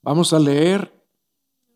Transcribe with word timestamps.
Vamos 0.00 0.32
a 0.32 0.38
leer 0.38 0.90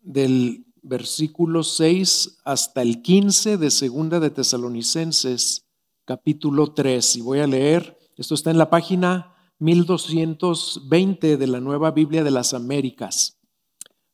del 0.01 0.65
versículo 0.81 1.63
6 1.63 2.39
hasta 2.45 2.81
el 2.81 3.03
15 3.03 3.57
de 3.57 3.69
Segunda 3.69 4.19
de 4.19 4.31
Tesalonicenses, 4.31 5.67
capítulo 6.05 6.73
3. 6.73 7.17
Y 7.17 7.21
voy 7.21 7.41
a 7.41 7.47
leer, 7.47 7.99
esto 8.17 8.33
está 8.33 8.49
en 8.49 8.57
la 8.57 8.71
página 8.71 9.35
1220 9.59 11.37
de 11.37 11.47
la 11.47 11.59
Nueva 11.59 11.91
Biblia 11.91 12.23
de 12.23 12.31
las 12.31 12.55
Américas. 12.55 13.35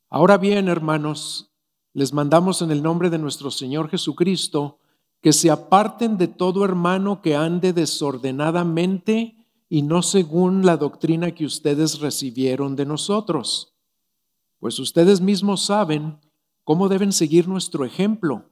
Ahora 0.08 0.38
bien, 0.38 0.68
hermanos, 0.68 1.52
les 1.92 2.12
mandamos 2.12 2.62
en 2.62 2.70
el 2.70 2.80
nombre 2.80 3.10
de 3.10 3.18
nuestro 3.18 3.50
Señor 3.50 3.88
Jesucristo 3.88 4.78
que 5.20 5.32
se 5.32 5.50
aparten 5.50 6.16
de 6.16 6.28
todo 6.28 6.64
hermano 6.64 7.20
que 7.22 7.34
ande 7.34 7.72
desordenadamente 7.72 9.36
y 9.68 9.82
no 9.82 10.02
según 10.02 10.64
la 10.64 10.76
doctrina 10.76 11.32
que 11.32 11.44
ustedes 11.44 11.98
recibieron 11.98 12.76
de 12.76 12.86
nosotros. 12.86 13.74
Pues 14.60 14.78
ustedes 14.78 15.20
mismos 15.20 15.62
saben 15.64 16.20
cómo 16.62 16.88
deben 16.88 17.12
seguir 17.12 17.48
nuestro 17.48 17.84
ejemplo, 17.84 18.50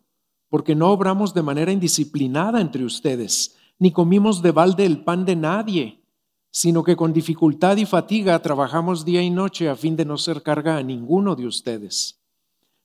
porque 0.48 0.74
no 0.74 0.90
obramos 0.90 1.34
de 1.34 1.42
manera 1.42 1.70
indisciplinada 1.70 2.60
entre 2.60 2.84
ustedes, 2.84 3.56
ni 3.78 3.92
comimos 3.92 4.42
de 4.42 4.50
balde 4.50 4.84
el 4.84 5.04
pan 5.04 5.24
de 5.24 5.36
nadie 5.36 6.03
sino 6.54 6.84
que 6.84 6.94
con 6.94 7.12
dificultad 7.12 7.78
y 7.78 7.84
fatiga 7.84 8.40
trabajamos 8.40 9.04
día 9.04 9.20
y 9.20 9.28
noche 9.28 9.68
a 9.68 9.74
fin 9.74 9.96
de 9.96 10.04
no 10.04 10.16
ser 10.16 10.40
carga 10.40 10.76
a 10.76 10.84
ninguno 10.84 11.34
de 11.34 11.48
ustedes. 11.48 12.20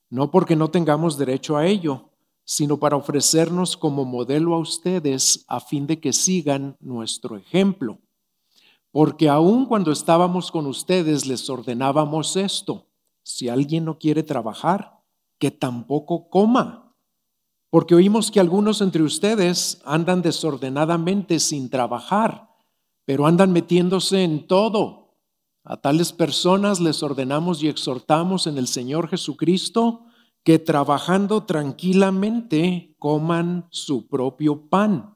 No 0.09 0.31
porque 0.31 0.55
no 0.55 0.71
tengamos 0.71 1.19
derecho 1.19 1.55
a 1.55 1.67
ello, 1.67 2.09
sino 2.43 2.79
para 2.79 2.95
ofrecernos 2.95 3.77
como 3.77 4.05
modelo 4.05 4.55
a 4.55 4.57
ustedes 4.57 5.45
a 5.48 5.59
fin 5.59 5.85
de 5.85 5.99
que 5.99 6.13
sigan 6.13 6.77
nuestro 6.79 7.37
ejemplo. 7.37 7.99
Porque 8.89 9.29
aun 9.29 9.67
cuando 9.67 9.91
estábamos 9.91 10.51
con 10.51 10.65
ustedes 10.65 11.27
les 11.27 11.48
ordenábamos 11.48 12.37
esto, 12.37 12.87
si 13.21 13.49
alguien 13.49 13.85
no 13.85 13.99
quiere 13.99 14.23
trabajar, 14.23 14.99
que 15.37 15.51
tampoco 15.51 16.27
coma. 16.31 16.91
Porque 17.70 17.93
oímos 17.93 18.31
que 18.31 18.39
algunos 18.39 18.81
entre 18.81 19.04
ustedes 19.04 19.79
andan 19.85 20.23
desordenadamente 20.23 21.39
sin 21.39 21.70
trabajar 21.70 22.48
pero 23.10 23.26
andan 23.26 23.52
metiéndose 23.52 24.24
en 24.24 24.46
todo. 24.46 25.18
A 25.63 25.77
tales 25.82 26.13
personas 26.13 26.79
les 26.79 27.02
ordenamos 27.02 27.63
y 27.63 27.68
exhortamos 27.68 28.46
en 28.46 28.60
el 28.60 28.68
Señor 28.68 29.10
Jesucristo 29.10 30.05
que 30.43 30.60
trabajando 30.60 31.43
tranquilamente 31.43 32.96
coman 32.99 33.66
su 33.71 34.07
propio 34.07 34.70
pan. 34.70 35.16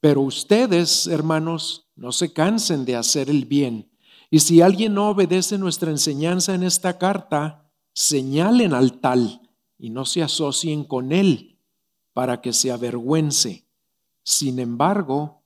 Pero 0.00 0.22
ustedes, 0.22 1.06
hermanos, 1.06 1.90
no 1.96 2.12
se 2.12 2.32
cansen 2.32 2.86
de 2.86 2.96
hacer 2.96 3.28
el 3.28 3.44
bien. 3.44 3.92
Y 4.30 4.38
si 4.38 4.62
alguien 4.62 4.94
no 4.94 5.10
obedece 5.10 5.58
nuestra 5.58 5.90
enseñanza 5.90 6.54
en 6.54 6.62
esta 6.62 6.96
carta, 6.96 7.70
señalen 7.92 8.72
al 8.72 9.00
tal 9.00 9.50
y 9.76 9.90
no 9.90 10.06
se 10.06 10.22
asocien 10.22 10.82
con 10.84 11.12
él 11.12 11.58
para 12.14 12.40
que 12.40 12.54
se 12.54 12.72
avergüence. 12.72 13.68
Sin 14.22 14.58
embargo, 14.58 15.42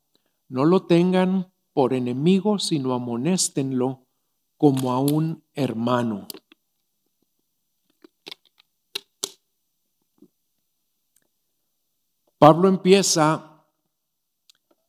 no 0.48 0.64
lo 0.64 0.86
tengan 0.86 1.51
por 1.77 1.92
enemigo, 1.92 2.58
sino 2.58 2.94
amonéstenlo 2.94 4.06
como 4.56 4.92
a 4.92 4.98
un 4.98 5.44
hermano. 5.52 6.27
Pablo 12.38 12.68
empieza 12.68 13.62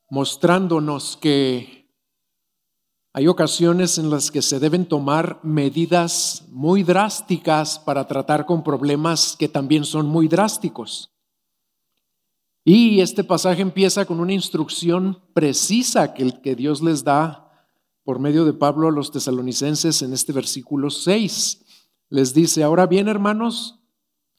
mostrándonos 0.10 1.18
que 1.18 1.92
hay 3.12 3.28
ocasiones 3.28 3.98
en 3.98 4.10
las 4.10 4.32
que 4.32 4.42
se 4.42 4.58
deben 4.58 4.86
tomar 4.86 5.42
medidas 5.44 6.46
muy 6.52 6.84
drásticas 6.84 7.80
para 7.80 8.08
tratar 8.08 8.46
con 8.46 8.64
problemas 8.64 9.36
que 9.38 9.50
también 9.50 9.84
son 9.84 10.08
muy 10.08 10.30
drásticos. 10.30 11.17
Y 12.70 13.00
este 13.00 13.24
pasaje 13.24 13.62
empieza 13.62 14.04
con 14.04 14.20
una 14.20 14.34
instrucción 14.34 15.20
precisa 15.34 16.14
que, 16.14 16.30
que 16.44 16.54
Dios 16.54 16.82
les 16.82 17.06
da 17.06 17.50
por 18.04 18.20
medio 18.20 18.44
de 18.44 18.52
Pablo 18.52 18.90
a 18.90 18.92
los 18.92 19.10
tesalonicenses 19.10 20.02
en 20.02 20.12
este 20.12 20.34
versículo 20.34 20.90
6. 20.90 21.64
Les 22.10 22.34
dice, 22.34 22.64
ahora 22.64 22.86
bien 22.86 23.08
hermanos, 23.08 23.80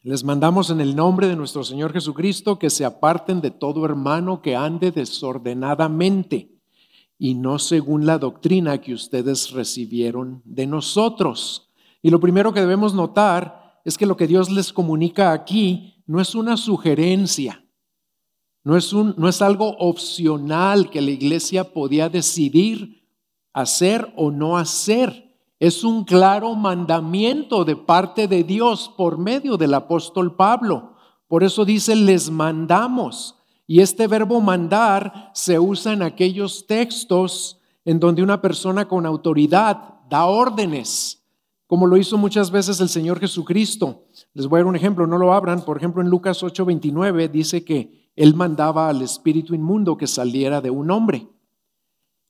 les 0.02 0.24
mandamos 0.24 0.68
en 0.68 0.82
el 0.82 0.94
nombre 0.94 1.26
de 1.26 1.36
nuestro 1.36 1.64
Señor 1.64 1.94
Jesucristo 1.94 2.58
que 2.58 2.68
se 2.68 2.84
aparten 2.84 3.40
de 3.40 3.50
todo 3.50 3.86
hermano 3.86 4.42
que 4.42 4.54
ande 4.54 4.90
desordenadamente 4.90 6.52
y 7.18 7.32
no 7.32 7.58
según 7.58 8.04
la 8.04 8.18
doctrina 8.18 8.82
que 8.82 8.92
ustedes 8.92 9.52
recibieron 9.52 10.42
de 10.44 10.66
nosotros. 10.66 11.70
Y 12.02 12.10
lo 12.10 12.20
primero 12.20 12.52
que 12.52 12.60
debemos 12.60 12.92
notar 12.92 13.80
es 13.86 13.96
que 13.96 14.04
lo 14.04 14.18
que 14.18 14.26
Dios 14.26 14.50
les 14.50 14.70
comunica 14.70 15.32
aquí 15.32 16.02
no 16.06 16.20
es 16.20 16.34
una 16.34 16.58
sugerencia, 16.58 17.64
no 18.68 18.76
es, 18.76 18.92
un, 18.92 19.14
no 19.16 19.30
es 19.30 19.40
algo 19.40 19.78
opcional 19.78 20.90
que 20.90 21.00
la 21.00 21.10
iglesia 21.10 21.72
podía 21.72 22.10
decidir 22.10 23.02
hacer 23.54 24.12
o 24.14 24.30
no 24.30 24.58
hacer. 24.58 25.34
Es 25.58 25.84
un 25.84 26.04
claro 26.04 26.54
mandamiento 26.54 27.64
de 27.64 27.76
parte 27.76 28.28
de 28.28 28.44
Dios 28.44 28.92
por 28.94 29.16
medio 29.16 29.56
del 29.56 29.72
apóstol 29.72 30.36
Pablo. 30.36 30.96
Por 31.28 31.44
eso 31.44 31.64
dice, 31.64 31.96
les 31.96 32.28
mandamos. 32.28 33.36
Y 33.66 33.80
este 33.80 34.06
verbo 34.06 34.38
mandar 34.42 35.30
se 35.32 35.58
usa 35.58 35.94
en 35.94 36.02
aquellos 36.02 36.66
textos 36.66 37.62
en 37.86 37.98
donde 37.98 38.22
una 38.22 38.42
persona 38.42 38.86
con 38.86 39.06
autoridad 39.06 39.94
da 40.10 40.26
órdenes, 40.26 41.24
como 41.66 41.86
lo 41.86 41.96
hizo 41.96 42.18
muchas 42.18 42.50
veces 42.50 42.82
el 42.82 42.90
Señor 42.90 43.18
Jesucristo. 43.18 44.04
Les 44.34 44.46
voy 44.46 44.58
a 44.58 44.60
dar 44.60 44.66
un 44.66 44.76
ejemplo, 44.76 45.06
no 45.06 45.16
lo 45.16 45.32
abran. 45.32 45.64
Por 45.64 45.78
ejemplo, 45.78 46.02
en 46.02 46.10
Lucas 46.10 46.42
8:29 46.42 47.30
dice 47.30 47.64
que 47.64 47.97
él 48.18 48.34
mandaba 48.34 48.88
al 48.88 49.00
espíritu 49.02 49.54
inmundo 49.54 49.96
que 49.96 50.08
saliera 50.08 50.60
de 50.60 50.70
un 50.70 50.90
hombre. 50.90 51.28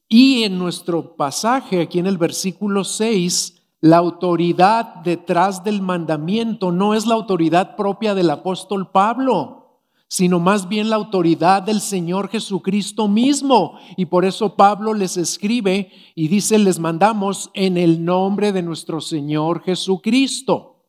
Y 0.07 0.43
en 0.43 0.59
nuestro 0.59 1.17
pasaje, 1.17 1.81
aquí 1.81 1.99
en 1.99 2.07
el 2.07 2.19
versículo 2.19 2.85
6, 2.85 3.55
la 3.81 3.97
autoridad 3.97 4.97
detrás 4.97 5.65
del 5.65 5.81
mandamiento 5.81 6.73
no 6.73 6.93
es 6.93 7.07
la 7.07 7.15
autoridad 7.15 7.75
propia 7.75 8.15
del 8.15 8.29
apóstol 8.29 8.91
Pablo, 8.91 9.81
sino 10.09 10.39
más 10.39 10.69
bien 10.69 10.91
la 10.91 10.97
autoridad 10.97 11.63
del 11.63 11.81
Señor 11.81 12.29
Jesucristo 12.29 13.09
mismo. 13.09 13.79
Y 13.97 14.05
por 14.07 14.27
eso 14.27 14.57
Pablo 14.57 14.93
les 14.93 15.17
escribe 15.17 15.91
y 16.15 16.29
dice, 16.29 16.59
les 16.59 16.79
mandamos 16.79 17.51
en 17.55 17.79
el 17.79 18.05
nombre 18.05 18.53
de 18.53 18.63
nuestro 18.63 19.01
Señor 19.01 19.63
Jesucristo. 19.63 20.85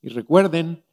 Y 0.00 0.08
recuerden, 0.08 0.85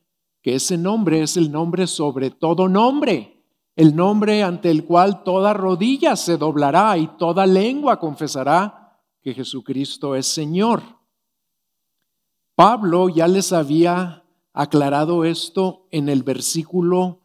que 0.43 0.55
ese 0.55 0.77
nombre 0.77 1.23
es 1.23 1.37
el 1.37 1.51
nombre 1.51 1.87
sobre 1.87 2.29
todo 2.29 2.67
nombre, 2.67 3.41
el 3.77 3.95
nombre 3.95 4.43
ante 4.43 4.69
el 4.69 4.83
cual 4.83 5.23
toda 5.23 5.53
rodilla 5.53 6.17
se 6.17 6.37
doblará 6.37 6.97
y 6.97 7.07
toda 7.17 7.45
lengua 7.47 7.97
confesará 7.97 8.99
que 9.21 9.33
Jesucristo 9.33 10.15
es 10.15 10.27
Señor. 10.27 10.83
Pablo 12.55 13.07
ya 13.07 13.27
les 13.27 13.53
había 13.53 14.25
aclarado 14.51 15.23
esto 15.23 15.87
en 15.91 16.09
el 16.09 16.23
versículo 16.23 17.21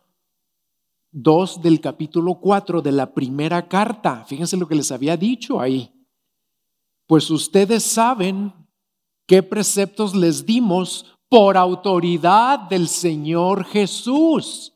2 1.11 1.61
del 1.61 1.81
capítulo 1.81 2.37
4 2.37 2.83
de 2.83 2.93
la 2.93 3.13
primera 3.15 3.69
carta. 3.69 4.25
Fíjense 4.27 4.57
lo 4.57 4.69
que 4.69 4.77
les 4.77 4.93
había 4.93 5.17
dicho 5.17 5.61
ahí. 5.61 5.93
Pues 7.09 7.31
ustedes 7.31 7.83
saben 7.83 8.55
qué 9.27 9.43
preceptos 9.43 10.15
les 10.15 10.47
dimos 10.47 11.18
por 11.29 11.57
autoridad 11.57 12.61
del 12.69 12.89
Señor 12.89 13.65
Jesús. 13.65 14.75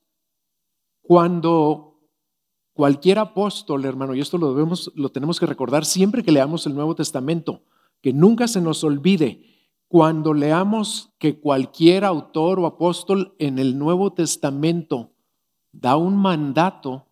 Cuando 1.01 2.01
cualquier 2.73 3.19
apóstol, 3.19 3.85
hermano, 3.85 4.15
y 4.15 4.21
esto 4.21 4.39
lo, 4.39 4.55
debemos, 4.55 4.91
lo 4.95 5.11
tenemos 5.11 5.41
que 5.41 5.47
recordar 5.47 5.85
siempre 5.85 6.23
que 6.23 6.33
leamos 6.33 6.67
el 6.67 6.75
Nuevo 6.75 6.95
Testamento, 6.95 7.63
que 8.01 8.13
nunca 8.13 8.49
se 8.49 8.61
nos 8.61 8.85
olvide, 8.85 9.45
cuando 9.89 10.33
leamos 10.33 11.13
que 11.19 11.39
cualquier 11.39 12.05
autor 12.05 12.59
o 12.61 12.67
apóstol 12.67 13.35
en 13.39 13.59
el 13.59 13.79
Nuevo 13.79 14.13
Testamento 14.13 15.13
da 15.71 15.97
un 15.97 16.17
mandato, 16.17 17.09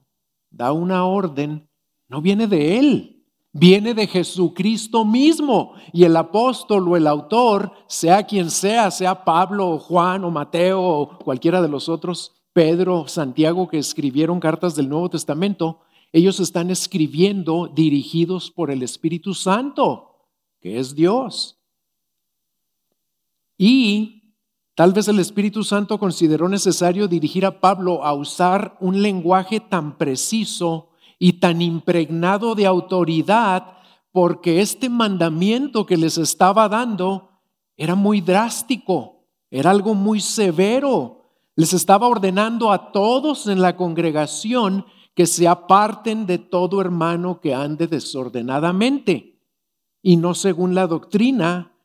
da 0.51 0.73
una 0.73 1.05
orden, 1.05 1.69
no 2.09 2.23
viene 2.23 2.47
de 2.47 2.79
él, 2.79 3.20
viene 3.53 3.95
de 3.95 4.07
Jesucristo 4.07 5.05
mismo. 5.05 5.75
Y 5.93 6.05
el 6.05 6.17
apóstol 6.17 6.89
o 6.89 6.97
el 6.97 7.07
autor, 7.07 7.73
sea 7.87 8.25
quien 8.25 8.51
sea, 8.51 8.91
sea 8.91 9.25
Pablo 9.25 9.69
o 9.71 9.79
Juan 9.79 10.25
o 10.25 10.31
Mateo 10.31 10.83
o 10.83 11.19
cualquiera 11.19 11.61
de 11.63 11.69
los 11.69 11.89
otros, 11.89 12.33
Pedro, 12.53 13.07
Santiago, 13.07 13.69
que 13.69 13.79
escribieron 13.79 14.41
cartas 14.41 14.75
del 14.75 14.89
Nuevo 14.89 15.09
Testamento, 15.11 15.81
ellos 16.13 16.41
están 16.41 16.71
escribiendo 16.71 17.69
dirigidos 17.69 18.51
por 18.51 18.71
el 18.71 18.83
Espíritu 18.83 19.35
Santo, 19.35 20.27
que 20.61 20.81
es 20.81 20.95
Dios. 20.97 21.61
Y 23.57 24.35
tal 24.75 24.93
vez 24.93 25.07
el 25.07 25.21
Espíritu 25.21 25.63
Santo 25.63 25.99
consideró 25.99 26.49
necesario 26.49 27.07
dirigir 27.07 27.47
a 27.47 27.61
Pablo 27.61 28.05
a 28.05 28.13
usar 28.13 28.77
un 28.81 29.03
lenguaje 29.03 29.61
tan 29.61 29.97
preciso 29.97 30.90
y 31.23 31.35
tan 31.35 31.61
impregnado 31.61 32.57
de 32.57 32.67
autoridad 32.67 33.77
porque 34.11 34.61
este 34.61 34.89
mandamiento 34.89 35.87
que 35.87 35.99
les 35.99 36.19
estaba 36.19 36.69
dando 36.69 37.29
era 37.77 37.95
muy 37.95 38.23
drástico, 38.23 39.27
era 39.51 39.71
algo 39.71 39.95
muy 39.95 40.21
severo. 40.21 41.35
Les 41.55 41.75
estaba 41.75 42.09
ordenando 42.09 42.73
a 42.73 42.91
todos 42.91 43.47
en 43.47 43.61
la 43.61 43.77
congregación 43.77 44.87
que 45.15 45.27
se 45.27 45.47
aparten 45.47 46.25
de 46.25 46.39
todo 46.39 46.81
hermano 46.81 47.41
que 47.41 47.55
ande 47.55 47.87
desordenadamente 47.87 49.39
y 50.03 50.17
no 50.17 50.35
según 50.35 50.75
la 50.75 50.87
doctrina 50.87 51.77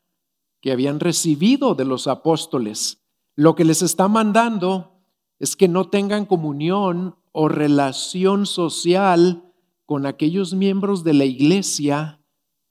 que 0.61 0.71
habían 0.71 1.01
recibido 1.01 1.75
de 1.75 1.83
los 1.83 2.07
apóstoles. 2.07 3.03
Lo 3.35 3.53
que 3.53 3.65
les 3.65 3.81
está 3.81 4.07
mandando 4.07 5.01
es 5.39 5.57
que 5.57 5.67
no 5.67 5.89
tengan 5.89 6.25
comunión 6.25 7.17
o 7.37 7.49
relación 7.49 8.45
social 8.45 9.43
con 9.85 10.05
aquellos 10.05 10.53
miembros 10.53 11.03
de 11.03 11.13
la 11.13 11.25
iglesia 11.25 12.21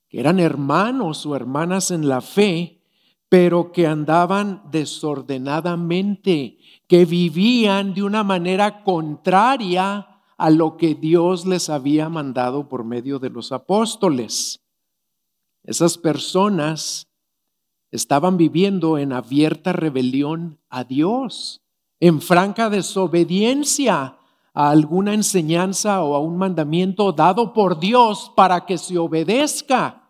que 0.08 0.18
eran 0.18 0.40
hermanos 0.40 1.26
o 1.26 1.36
hermanas 1.36 1.90
en 1.90 2.08
la 2.08 2.22
fe, 2.22 2.80
pero 3.28 3.72
que 3.72 3.86
andaban 3.86 4.62
desordenadamente, 4.70 6.56
que 6.88 7.04
vivían 7.04 7.92
de 7.92 8.04
una 8.04 8.24
manera 8.24 8.82
contraria 8.84 10.22
a 10.38 10.48
lo 10.48 10.78
que 10.78 10.94
Dios 10.94 11.44
les 11.44 11.68
había 11.68 12.08
mandado 12.08 12.66
por 12.66 12.84
medio 12.84 13.18
de 13.18 13.28
los 13.28 13.52
apóstoles. 13.52 14.62
Esas 15.62 15.98
personas 15.98 17.06
estaban 17.90 18.38
viviendo 18.38 18.96
en 18.96 19.12
abierta 19.12 19.74
rebelión 19.74 20.58
a 20.70 20.84
Dios, 20.84 21.60
en 22.00 22.22
franca 22.22 22.70
desobediencia 22.70 24.16
a 24.54 24.70
alguna 24.70 25.12
enseñanza 25.12 26.02
o 26.02 26.14
a 26.14 26.20
un 26.20 26.38
mandamiento 26.38 27.12
dado 27.12 27.52
por 27.52 27.80
Dios 27.80 28.32
para 28.36 28.64
que 28.64 28.78
se 28.78 28.96
obedezca. 28.96 30.08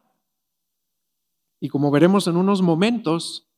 Y 1.58 1.70
como 1.70 1.90
veremos 1.90 2.26
en 2.26 2.36
unos 2.36 2.60
momentos, 2.60 3.48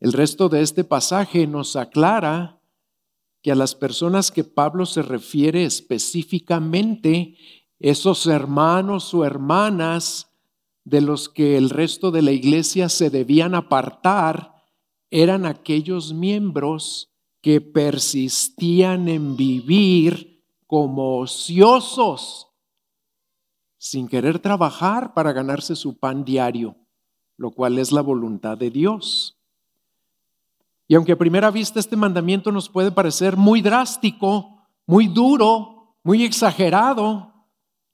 el 0.00 0.14
resto 0.14 0.48
de 0.48 0.62
este 0.62 0.84
pasaje 0.84 1.46
nos 1.46 1.76
aclara 1.76 2.58
que 3.42 3.52
a 3.52 3.54
las 3.54 3.74
personas 3.74 4.32
que 4.32 4.42
Pablo 4.42 4.86
se 4.86 5.02
refiere 5.02 5.64
específicamente, 5.64 7.36
esos 7.78 8.26
hermanos 8.26 9.12
o 9.12 9.22
hermanas 9.22 10.30
de 10.84 11.02
los 11.02 11.28
que 11.28 11.58
el 11.58 11.68
resto 11.68 12.10
de 12.10 12.22
la 12.22 12.32
iglesia 12.32 12.88
se 12.88 13.10
debían 13.10 13.54
apartar, 13.54 14.54
eran 15.10 15.44
aquellos 15.44 16.14
miembros 16.14 17.13
que 17.44 17.60
persistían 17.60 19.06
en 19.06 19.36
vivir 19.36 20.42
como 20.66 21.18
ociosos, 21.18 22.48
sin 23.76 24.08
querer 24.08 24.38
trabajar 24.38 25.12
para 25.12 25.30
ganarse 25.34 25.76
su 25.76 25.98
pan 25.98 26.24
diario, 26.24 26.74
lo 27.36 27.50
cual 27.50 27.78
es 27.78 27.92
la 27.92 28.00
voluntad 28.00 28.56
de 28.56 28.70
Dios. 28.70 29.38
Y 30.88 30.94
aunque 30.94 31.12
a 31.12 31.18
primera 31.18 31.50
vista 31.50 31.78
este 31.78 31.96
mandamiento 31.96 32.50
nos 32.50 32.70
puede 32.70 32.90
parecer 32.90 33.36
muy 33.36 33.60
drástico, 33.60 34.66
muy 34.86 35.06
duro, 35.06 35.98
muy 36.02 36.24
exagerado, 36.24 37.30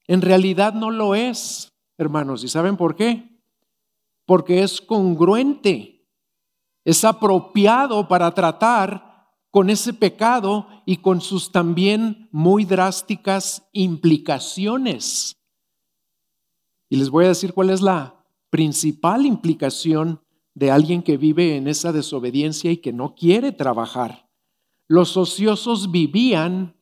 en 0.07 0.23
realidad 0.23 0.75
no 0.75 0.93
lo 0.93 1.17
es, 1.17 1.73
hermanos. 1.99 2.45
¿Y 2.45 2.49
saben 2.49 2.77
por 2.77 2.95
qué? 2.95 3.43
Porque 4.27 4.63
es 4.63 4.81
congruente, 4.81 6.07
es 6.85 7.05
apropiado 7.05 8.07
para 8.07 8.33
tratar 8.33 9.10
con 9.51 9.71
ese 9.71 9.93
pecado 9.93 10.67
y 10.87 10.99
con 10.99 11.21
sus 11.21 11.51
también 11.51 12.29
muy 12.31 12.65
drásticas 12.65 13.69
implicaciones. 13.73 15.37
Y 16.89 16.97
les 16.97 17.11
voy 17.11 17.25
a 17.25 17.29
decir 17.29 17.53
cuál 17.53 17.71
es 17.71 17.81
la 17.81 18.25
principal 18.51 19.27
implicación 19.27 20.21
de 20.55 20.71
alguien 20.71 21.03
que 21.03 21.17
vive 21.17 21.57
en 21.57 21.69
esa 21.69 21.93
desobediencia 21.93 22.71
y 22.71 22.79
que 22.79 22.93
no 22.93 23.15
quiere 23.15 23.53
trabajar. 23.53 24.29
Los 24.89 25.17
ociosos 25.17 25.91
vivían 25.91 26.77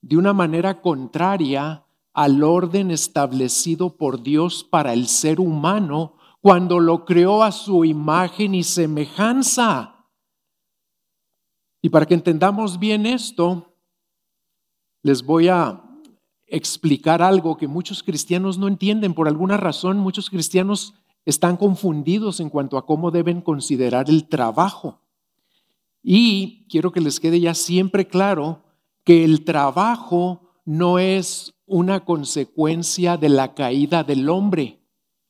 de 0.00 0.16
una 0.16 0.32
manera 0.32 0.80
contraria 0.80 1.84
al 2.12 2.42
orden 2.42 2.90
establecido 2.90 3.96
por 3.96 4.22
Dios 4.22 4.64
para 4.64 4.92
el 4.92 5.08
ser 5.08 5.40
humano 5.40 6.14
cuando 6.40 6.78
lo 6.78 7.04
creó 7.04 7.42
a 7.42 7.52
su 7.52 7.84
imagen 7.84 8.54
y 8.54 8.62
semejanza. 8.62 9.93
Y 11.84 11.90
para 11.90 12.06
que 12.06 12.14
entendamos 12.14 12.78
bien 12.78 13.04
esto, 13.04 13.76
les 15.02 15.22
voy 15.22 15.48
a 15.48 15.84
explicar 16.46 17.20
algo 17.20 17.58
que 17.58 17.68
muchos 17.68 18.02
cristianos 18.02 18.56
no 18.56 18.68
entienden. 18.68 19.12
Por 19.12 19.28
alguna 19.28 19.58
razón, 19.58 19.98
muchos 19.98 20.30
cristianos 20.30 20.94
están 21.26 21.58
confundidos 21.58 22.40
en 22.40 22.48
cuanto 22.48 22.78
a 22.78 22.86
cómo 22.86 23.10
deben 23.10 23.42
considerar 23.42 24.08
el 24.08 24.26
trabajo. 24.28 25.02
Y 26.02 26.66
quiero 26.70 26.90
que 26.90 27.02
les 27.02 27.20
quede 27.20 27.38
ya 27.38 27.52
siempre 27.52 28.08
claro 28.08 28.62
que 29.04 29.22
el 29.22 29.44
trabajo 29.44 30.54
no 30.64 30.98
es 30.98 31.52
una 31.66 32.06
consecuencia 32.06 33.18
de 33.18 33.28
la 33.28 33.52
caída 33.52 34.04
del 34.04 34.30
hombre. 34.30 34.80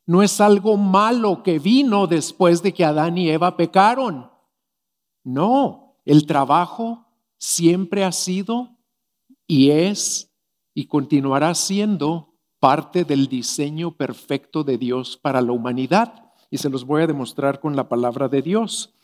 No 0.06 0.22
es 0.22 0.40
algo 0.40 0.76
malo 0.76 1.42
que 1.42 1.58
vino 1.58 2.06
después 2.06 2.62
de 2.62 2.72
que 2.72 2.84
Adán 2.84 3.18
y 3.18 3.28
Eva 3.28 3.56
pecaron. 3.56 4.30
No, 5.24 5.83
el 6.04 6.26
trabajo 6.26 7.06
siempre 7.38 8.04
ha 8.04 8.12
sido 8.12 8.76
y 9.46 9.70
es 9.70 10.30
y 10.74 10.86
continuará 10.86 11.54
siendo 11.54 12.34
parte 12.58 13.04
del 13.04 13.28
diseño 13.28 13.96
perfecto 13.96 14.64
de 14.64 14.78
Dios 14.78 15.16
para 15.16 15.40
la 15.40 15.52
humanidad. 15.52 16.32
Y 16.50 16.58
se 16.58 16.70
los 16.70 16.84
voy 16.84 17.02
a 17.02 17.06
demostrar 17.06 17.60
con 17.60 17.76
la 17.76 17.88
palabra 17.88 18.28
de 18.28 18.42
Dios. 18.42 18.94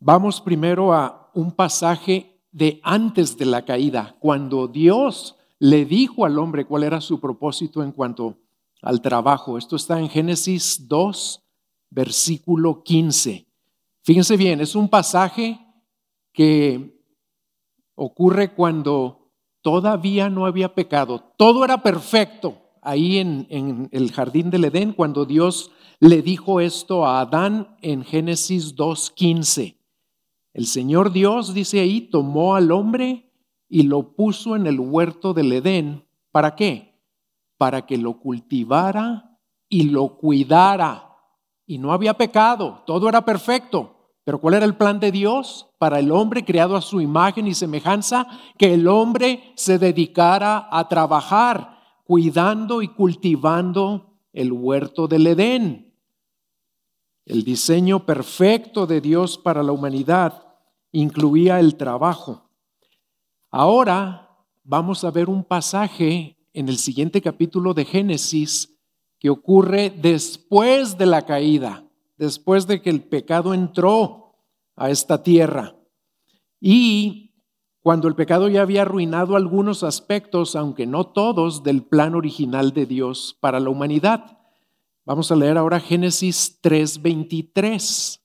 Vamos 0.00 0.40
primero 0.40 0.92
a 0.92 1.30
un 1.34 1.52
pasaje 1.52 2.40
de 2.50 2.80
antes 2.82 3.36
de 3.36 3.46
la 3.46 3.64
caída, 3.64 4.16
cuando 4.20 4.68
Dios 4.68 5.36
le 5.58 5.84
dijo 5.84 6.24
al 6.24 6.38
hombre 6.38 6.66
cuál 6.66 6.84
era 6.84 7.00
su 7.00 7.20
propósito 7.20 7.82
en 7.82 7.92
cuanto 7.92 8.38
al 8.82 9.00
trabajo. 9.00 9.58
Esto 9.58 9.76
está 9.76 9.98
en 9.98 10.08
Génesis 10.08 10.88
2, 10.88 11.42
versículo 11.90 12.82
15. 12.82 13.46
Fíjense 14.02 14.36
bien, 14.36 14.60
es 14.60 14.74
un 14.74 14.88
pasaje 14.88 15.58
que 16.38 17.02
ocurre 17.96 18.54
cuando 18.54 19.32
todavía 19.60 20.30
no 20.30 20.46
había 20.46 20.72
pecado. 20.72 21.34
Todo 21.36 21.64
era 21.64 21.82
perfecto 21.82 22.62
ahí 22.80 23.18
en, 23.18 23.88
el 23.90 24.12
jardín 24.12 24.48
del 24.48 24.66
Edén 24.66 24.92
cuando 24.92 25.24
Dios 25.24 25.72
le 25.98 26.22
dijo 26.22 26.60
esto 26.60 27.04
a 27.04 27.22
Adán 27.22 27.76
en 27.82 28.04
Génesis 28.04 28.76
2.15. 28.76 29.78
El 30.52 30.66
Señor 30.66 31.10
Dios, 31.10 31.54
dice 31.54 31.80
ahí, 31.80 32.02
tomó 32.02 32.54
al 32.54 32.70
hombre 32.70 33.32
y 33.68 33.82
lo 33.82 34.14
puso 34.14 34.54
en 34.54 34.68
el 34.68 34.78
huerto 34.78 35.34
del 35.34 35.52
Edén. 35.52 36.06
¿Para 36.30 36.54
qué? 36.54 37.02
Para 37.56 37.84
que 37.84 37.98
lo 37.98 38.20
cultivara 38.20 39.40
y 39.68 39.90
lo 39.90 40.18
cuidara. 40.18 41.16
Y 41.66 41.78
no 41.78 41.92
había 41.92 42.14
pecado, 42.14 42.84
todo 42.86 43.08
era 43.08 43.24
perfecto. 43.24 43.97
Pero 44.28 44.42
¿cuál 44.42 44.52
era 44.52 44.66
el 44.66 44.76
plan 44.76 45.00
de 45.00 45.10
Dios 45.10 45.70
para 45.78 45.98
el 45.98 46.12
hombre 46.12 46.44
creado 46.44 46.76
a 46.76 46.82
su 46.82 47.00
imagen 47.00 47.46
y 47.46 47.54
semejanza? 47.54 48.26
Que 48.58 48.74
el 48.74 48.86
hombre 48.86 49.54
se 49.56 49.78
dedicara 49.78 50.68
a 50.70 50.86
trabajar 50.86 51.78
cuidando 52.04 52.82
y 52.82 52.88
cultivando 52.88 54.18
el 54.34 54.52
huerto 54.52 55.08
del 55.08 55.28
Edén. 55.28 55.94
El 57.24 57.42
diseño 57.42 58.04
perfecto 58.04 58.86
de 58.86 59.00
Dios 59.00 59.38
para 59.38 59.62
la 59.62 59.72
humanidad 59.72 60.44
incluía 60.92 61.58
el 61.58 61.76
trabajo. 61.76 62.50
Ahora 63.50 64.28
vamos 64.62 65.04
a 65.04 65.10
ver 65.10 65.30
un 65.30 65.42
pasaje 65.42 66.36
en 66.52 66.68
el 66.68 66.76
siguiente 66.76 67.22
capítulo 67.22 67.72
de 67.72 67.86
Génesis 67.86 68.76
que 69.18 69.30
ocurre 69.30 69.88
después 69.88 70.98
de 70.98 71.06
la 71.06 71.24
caída 71.24 71.87
después 72.18 72.66
de 72.66 72.82
que 72.82 72.90
el 72.90 73.02
pecado 73.02 73.54
entró 73.54 74.34
a 74.76 74.90
esta 74.90 75.22
tierra. 75.22 75.76
Y 76.60 77.28
cuando 77.80 78.08
el 78.08 78.16
pecado 78.16 78.48
ya 78.48 78.62
había 78.62 78.82
arruinado 78.82 79.36
algunos 79.36 79.82
aspectos, 79.84 80.56
aunque 80.56 80.86
no 80.86 81.06
todos, 81.06 81.62
del 81.62 81.84
plan 81.84 82.14
original 82.14 82.72
de 82.72 82.86
Dios 82.86 83.38
para 83.40 83.60
la 83.60 83.70
humanidad. 83.70 84.38
Vamos 85.06 85.32
a 85.32 85.36
leer 85.36 85.56
ahora 85.56 85.80
Génesis 85.80 86.60
3:23. 86.60 88.20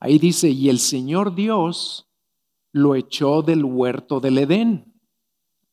Ahí 0.00 0.18
dice, 0.18 0.48
y 0.48 0.68
el 0.68 0.78
Señor 0.78 1.34
Dios 1.34 2.08
lo 2.72 2.94
echó 2.94 3.42
del 3.42 3.64
huerto 3.64 4.18
del 4.18 4.38
Edén, 4.38 5.00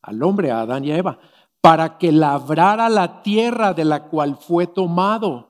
al 0.01 0.22
hombre, 0.22 0.51
a 0.51 0.62
Adán 0.62 0.86
y 0.86 0.91
a 0.91 0.98
Eva, 0.98 1.19
para 1.62 1.98
que 1.98 2.12
labrara 2.12 2.89
la 2.89 3.24
tierra 3.24 3.74
de 3.74 3.86
la 3.86 4.08
cual 4.10 4.38
fue 4.38 4.67
tomado 4.67 5.48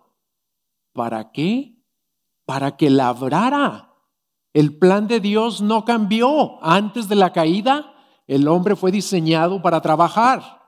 ¿Para 0.99 1.31
qué? 1.31 1.79
para 2.49 2.77
que 2.77 2.89
labrara. 2.89 3.93
El 4.53 4.79
plan 4.79 5.07
de 5.07 5.19
Dios 5.19 5.61
no 5.61 5.85
cambió. 5.85 6.57
Antes 6.65 7.07
de 7.07 7.13
la 7.13 7.31
caída, 7.31 7.93
el 8.25 8.47
hombre 8.47 8.75
fue 8.75 8.91
diseñado 8.91 9.61
para 9.61 9.81
trabajar. 9.81 10.59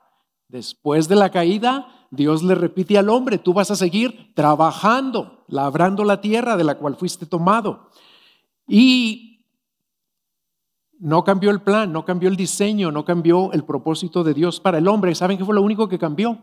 Después 0.46 1.08
de 1.08 1.16
la 1.16 1.30
caída, 1.30 1.88
Dios 2.12 2.44
le 2.44 2.54
repite 2.54 2.96
al 2.96 3.08
hombre, 3.08 3.38
tú 3.38 3.52
vas 3.52 3.72
a 3.72 3.74
seguir 3.74 4.32
trabajando, 4.36 5.44
labrando 5.48 6.04
la 6.04 6.20
tierra 6.20 6.56
de 6.56 6.62
la 6.62 6.78
cual 6.78 6.94
fuiste 6.94 7.26
tomado. 7.26 7.90
Y 8.68 9.44
no 11.00 11.24
cambió 11.24 11.50
el 11.50 11.62
plan, 11.62 11.92
no 11.92 12.04
cambió 12.04 12.28
el 12.28 12.36
diseño, 12.36 12.92
no 12.92 13.04
cambió 13.04 13.50
el 13.50 13.64
propósito 13.64 14.22
de 14.22 14.34
Dios 14.34 14.60
para 14.60 14.78
el 14.78 14.86
hombre. 14.86 15.16
¿Saben 15.16 15.36
qué 15.36 15.44
fue 15.44 15.56
lo 15.56 15.62
único 15.62 15.88
que 15.88 15.98
cambió? 15.98 16.38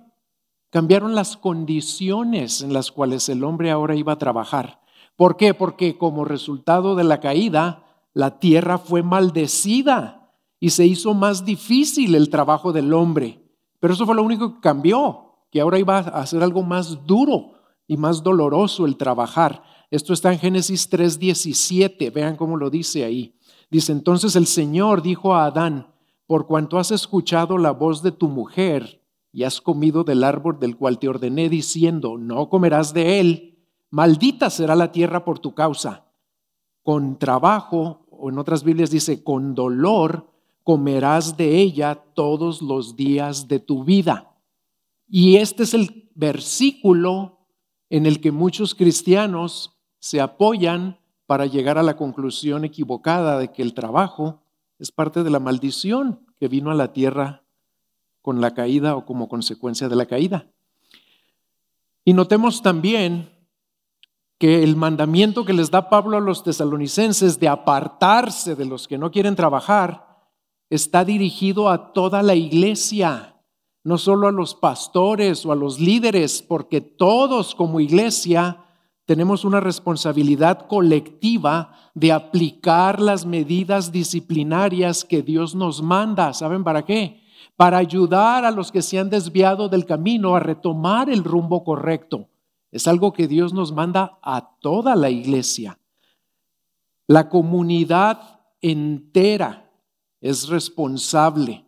Cambiaron 0.69 1.15
las 1.15 1.35
condiciones 1.35 2.61
en 2.61 2.73
las 2.73 2.91
cuales 2.91 3.27
el 3.29 3.43
hombre 3.43 3.71
ahora 3.71 3.95
iba 3.95 4.13
a 4.13 4.19
trabajar. 4.19 4.81
¿Por 5.15 5.35
qué? 5.35 5.53
Porque 5.53 5.97
como 5.97 6.25
resultado 6.25 6.95
de 6.95 7.03
la 7.03 7.19
caída, 7.19 7.85
la 8.13 8.39
tierra 8.39 8.77
fue 8.77 9.01
maldecida 9.01 10.31
y 10.59 10.69
se 10.69 10.85
hizo 10.85 11.13
más 11.13 11.43
difícil 11.43 12.15
el 12.15 12.29
trabajo 12.29 12.71
del 12.71 12.93
hombre. 12.93 13.43
Pero 13.79 13.93
eso 13.93 14.05
fue 14.05 14.15
lo 14.15 14.23
único 14.23 14.55
que 14.55 14.59
cambió, 14.61 15.45
que 15.51 15.61
ahora 15.61 15.79
iba 15.79 15.97
a 15.97 16.25
ser 16.25 16.43
algo 16.43 16.61
más 16.61 17.05
duro 17.05 17.53
y 17.87 17.97
más 17.97 18.21
doloroso 18.21 18.85
el 18.85 18.97
trabajar. 18.97 19.63
Esto 19.89 20.13
está 20.13 20.31
en 20.31 20.39
Génesis 20.39 20.89
3:17, 20.89 22.11
vean 22.11 22.35
cómo 22.35 22.57
lo 22.57 22.69
dice 22.69 23.03
ahí. 23.03 23.35
Dice, 23.71 23.91
entonces 23.91 24.35
el 24.35 24.45
Señor 24.45 25.01
dijo 25.01 25.33
a 25.33 25.45
Adán, 25.45 25.93
por 26.27 26.45
cuanto 26.45 26.77
has 26.77 26.91
escuchado 26.91 27.57
la 27.57 27.71
voz 27.71 28.03
de 28.03 28.11
tu 28.11 28.27
mujer 28.27 29.01
y 29.31 29.43
has 29.43 29.61
comido 29.61 30.03
del 30.03 30.23
árbol 30.23 30.59
del 30.59 30.75
cual 30.75 30.99
te 30.99 31.07
ordené 31.07 31.49
diciendo, 31.49 32.17
no 32.17 32.49
comerás 32.49 32.93
de 32.93 33.19
él, 33.19 33.59
maldita 33.89 34.49
será 34.49 34.75
la 34.75 34.91
tierra 34.91 35.23
por 35.23 35.39
tu 35.39 35.53
causa. 35.53 36.05
Con 36.83 37.19
trabajo, 37.19 38.07
o 38.09 38.29
en 38.29 38.39
otras 38.39 38.63
Biblias 38.63 38.89
dice, 38.89 39.23
con 39.23 39.53
dolor 39.53 40.31
comerás 40.63 41.37
de 41.37 41.57
ella 41.57 41.95
todos 42.13 42.61
los 42.61 42.95
días 42.95 43.47
de 43.47 43.59
tu 43.59 43.83
vida. 43.83 44.35
Y 45.07 45.37
este 45.37 45.63
es 45.63 45.73
el 45.73 46.09
versículo 46.15 47.39
en 47.89 48.05
el 48.05 48.21
que 48.21 48.31
muchos 48.31 48.75
cristianos 48.75 49.79
se 49.99 50.21
apoyan 50.21 50.99
para 51.25 51.45
llegar 51.45 51.77
a 51.77 51.83
la 51.83 51.95
conclusión 51.95 52.65
equivocada 52.65 53.37
de 53.37 53.51
que 53.51 53.61
el 53.61 53.73
trabajo 53.73 54.43
es 54.79 54.91
parte 54.91 55.23
de 55.23 55.29
la 55.29 55.39
maldición 55.39 56.25
que 56.39 56.47
vino 56.47 56.71
a 56.71 56.75
la 56.75 56.93
tierra 56.93 57.43
con 58.21 58.41
la 58.41 58.53
caída 58.53 58.95
o 58.95 59.05
como 59.05 59.27
consecuencia 59.27 59.89
de 59.89 59.95
la 59.95 60.05
caída. 60.05 60.47
Y 62.05 62.13
notemos 62.13 62.61
también 62.61 63.29
que 64.37 64.63
el 64.63 64.75
mandamiento 64.75 65.43
que 65.43 65.53
les 65.53 65.69
da 65.69 65.89
Pablo 65.89 66.17
a 66.17 66.21
los 66.21 66.43
tesalonicenses 66.43 67.39
de 67.39 67.49
apartarse 67.49 68.55
de 68.55 68.65
los 68.65 68.87
que 68.87 68.97
no 68.97 69.11
quieren 69.11 69.35
trabajar 69.35 70.07
está 70.69 71.03
dirigido 71.03 71.69
a 71.69 71.91
toda 71.93 72.23
la 72.23 72.35
iglesia, 72.35 73.35
no 73.83 73.97
solo 73.97 74.27
a 74.27 74.31
los 74.31 74.55
pastores 74.55 75.45
o 75.45 75.51
a 75.51 75.55
los 75.55 75.79
líderes, 75.79 76.41
porque 76.41 76.79
todos 76.79 77.53
como 77.53 77.79
iglesia 77.79 78.63
tenemos 79.05 79.43
una 79.43 79.59
responsabilidad 79.59 80.67
colectiva 80.67 81.73
de 81.95 82.11
aplicar 82.11 83.01
las 83.01 83.25
medidas 83.25 83.91
disciplinarias 83.91 85.03
que 85.03 85.21
Dios 85.21 85.55
nos 85.55 85.81
manda. 85.81 86.33
¿Saben 86.33 86.63
para 86.63 86.85
qué? 86.85 87.23
Para 87.59 87.77
ayudar 87.77 88.45
a 88.45 88.51
los 88.51 88.71
que 88.71 88.81
se 88.81 88.97
han 88.99 89.09
desviado 89.09 89.67
del 89.67 89.85
camino 89.85 90.33
a 90.33 90.39
retomar 90.39 91.09
el 91.09 91.25
rumbo 91.25 91.65
correcto. 91.65 92.29
Es 92.71 92.87
algo 92.87 93.11
que 93.11 93.27
Dios 93.27 93.53
nos 93.53 93.73
manda 93.73 94.17
a 94.21 94.55
toda 94.61 94.95
la 94.95 95.09
iglesia. 95.09 95.77
La 97.05 97.27
comunidad 97.27 98.39
entera 98.61 99.69
es 100.21 100.47
responsable 100.47 101.65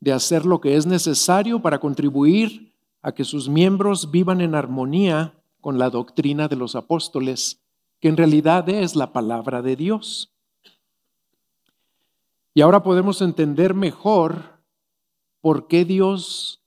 de 0.00 0.12
hacer 0.12 0.46
lo 0.46 0.58
que 0.58 0.74
es 0.76 0.86
necesario 0.86 1.60
para 1.60 1.80
contribuir 1.80 2.74
a 3.02 3.12
que 3.12 3.24
sus 3.24 3.46
miembros 3.46 4.10
vivan 4.10 4.40
en 4.40 4.54
armonía 4.54 5.34
con 5.60 5.78
la 5.78 5.90
doctrina 5.90 6.48
de 6.48 6.56
los 6.56 6.74
apóstoles, 6.74 7.60
que 8.00 8.08
en 8.08 8.16
realidad 8.16 8.66
es 8.70 8.96
la 8.96 9.12
palabra 9.12 9.60
de 9.60 9.76
Dios. 9.76 10.32
Y 12.54 12.62
ahora 12.62 12.82
podemos 12.82 13.20
entender 13.20 13.74
mejor 13.74 14.57
por 15.40 15.66
qué 15.66 15.84
Dios 15.84 16.62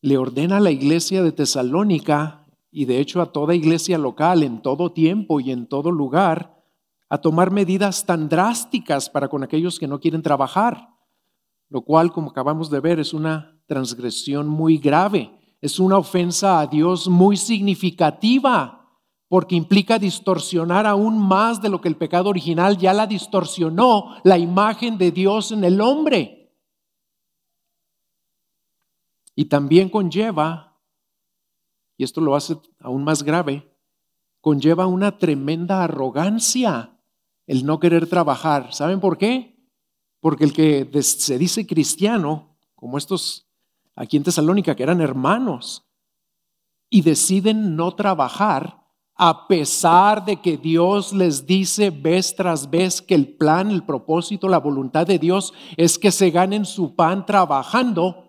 le 0.00 0.18
ordena 0.18 0.58
a 0.58 0.60
la 0.60 0.70
iglesia 0.70 1.22
de 1.22 1.32
Tesalónica 1.32 2.46
y 2.70 2.84
de 2.84 3.00
hecho 3.00 3.22
a 3.22 3.32
toda 3.32 3.54
iglesia 3.54 3.98
local 3.98 4.42
en 4.42 4.62
todo 4.62 4.92
tiempo 4.92 5.40
y 5.40 5.50
en 5.50 5.66
todo 5.66 5.90
lugar 5.90 6.62
a 7.08 7.18
tomar 7.18 7.50
medidas 7.50 8.04
tan 8.04 8.28
drásticas 8.28 9.08
para 9.08 9.28
con 9.28 9.42
aquellos 9.42 9.78
que 9.78 9.86
no 9.86 10.00
quieren 10.00 10.22
trabajar, 10.22 10.88
lo 11.68 11.82
cual, 11.82 12.12
como 12.12 12.30
acabamos 12.30 12.68
de 12.68 12.80
ver, 12.80 12.98
es 12.98 13.14
una 13.14 13.60
transgresión 13.66 14.48
muy 14.48 14.78
grave 14.78 15.36
es 15.60 15.80
una 15.80 15.98
ofensa 15.98 16.60
a 16.60 16.66
Dios 16.66 17.08
muy 17.08 17.36
significativa 17.36 18.72
porque 19.28 19.56
implica 19.56 19.98
distorsionar 19.98 20.86
aún 20.86 21.18
más 21.18 21.60
de 21.60 21.68
lo 21.68 21.80
que 21.80 21.88
el 21.88 21.96
pecado 21.96 22.28
original 22.28 22.78
ya 22.78 22.92
la 22.92 23.06
distorsionó, 23.06 24.16
la 24.22 24.38
imagen 24.38 24.98
de 24.98 25.10
Dios 25.10 25.50
en 25.50 25.64
el 25.64 25.80
hombre. 25.80 26.35
Y 29.36 29.44
también 29.44 29.88
conlleva, 29.88 30.76
y 31.96 32.02
esto 32.02 32.20
lo 32.20 32.34
hace 32.34 32.56
aún 32.80 33.04
más 33.04 33.22
grave, 33.22 33.70
conlleva 34.40 34.86
una 34.86 35.18
tremenda 35.18 35.84
arrogancia 35.84 36.98
el 37.46 37.64
no 37.64 37.78
querer 37.78 38.08
trabajar. 38.08 38.74
¿Saben 38.74 38.98
por 38.98 39.18
qué? 39.18 39.56
Porque 40.18 40.42
el 40.42 40.52
que 40.52 40.90
se 41.02 41.38
dice 41.38 41.66
cristiano, 41.66 42.56
como 42.74 42.98
estos 42.98 43.46
aquí 43.94 44.16
en 44.16 44.24
Tesalónica, 44.24 44.74
que 44.74 44.82
eran 44.82 45.00
hermanos, 45.00 45.86
y 46.90 47.02
deciden 47.02 47.76
no 47.76 47.94
trabajar 47.94 48.86
a 49.16 49.48
pesar 49.48 50.24
de 50.24 50.36
que 50.42 50.58
Dios 50.58 51.12
les 51.12 51.46
dice 51.46 51.90
vez 51.90 52.36
tras 52.36 52.68
vez 52.68 53.00
que 53.00 53.14
el 53.14 53.36
plan, 53.36 53.70
el 53.70 53.82
propósito, 53.82 54.46
la 54.46 54.58
voluntad 54.58 55.06
de 55.06 55.18
Dios 55.18 55.54
es 55.78 55.98
que 55.98 56.12
se 56.12 56.30
ganen 56.30 56.66
su 56.66 56.94
pan 56.94 57.24
trabajando, 57.24 58.25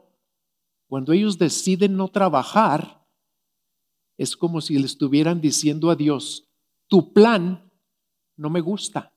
cuando 0.87 1.11
ellos 1.11 1.37
deciden 1.37 1.97
no 1.97 2.07
trabajar, 2.07 3.05
es 4.17 4.35
como 4.35 4.61
si 4.61 4.77
le 4.79 4.85
estuvieran 4.85 5.41
diciendo 5.41 5.89
a 5.89 5.95
Dios, 5.95 6.47
tu 6.87 7.13
plan 7.13 7.69
no 8.35 8.49
me 8.49 8.61
gusta, 8.61 9.13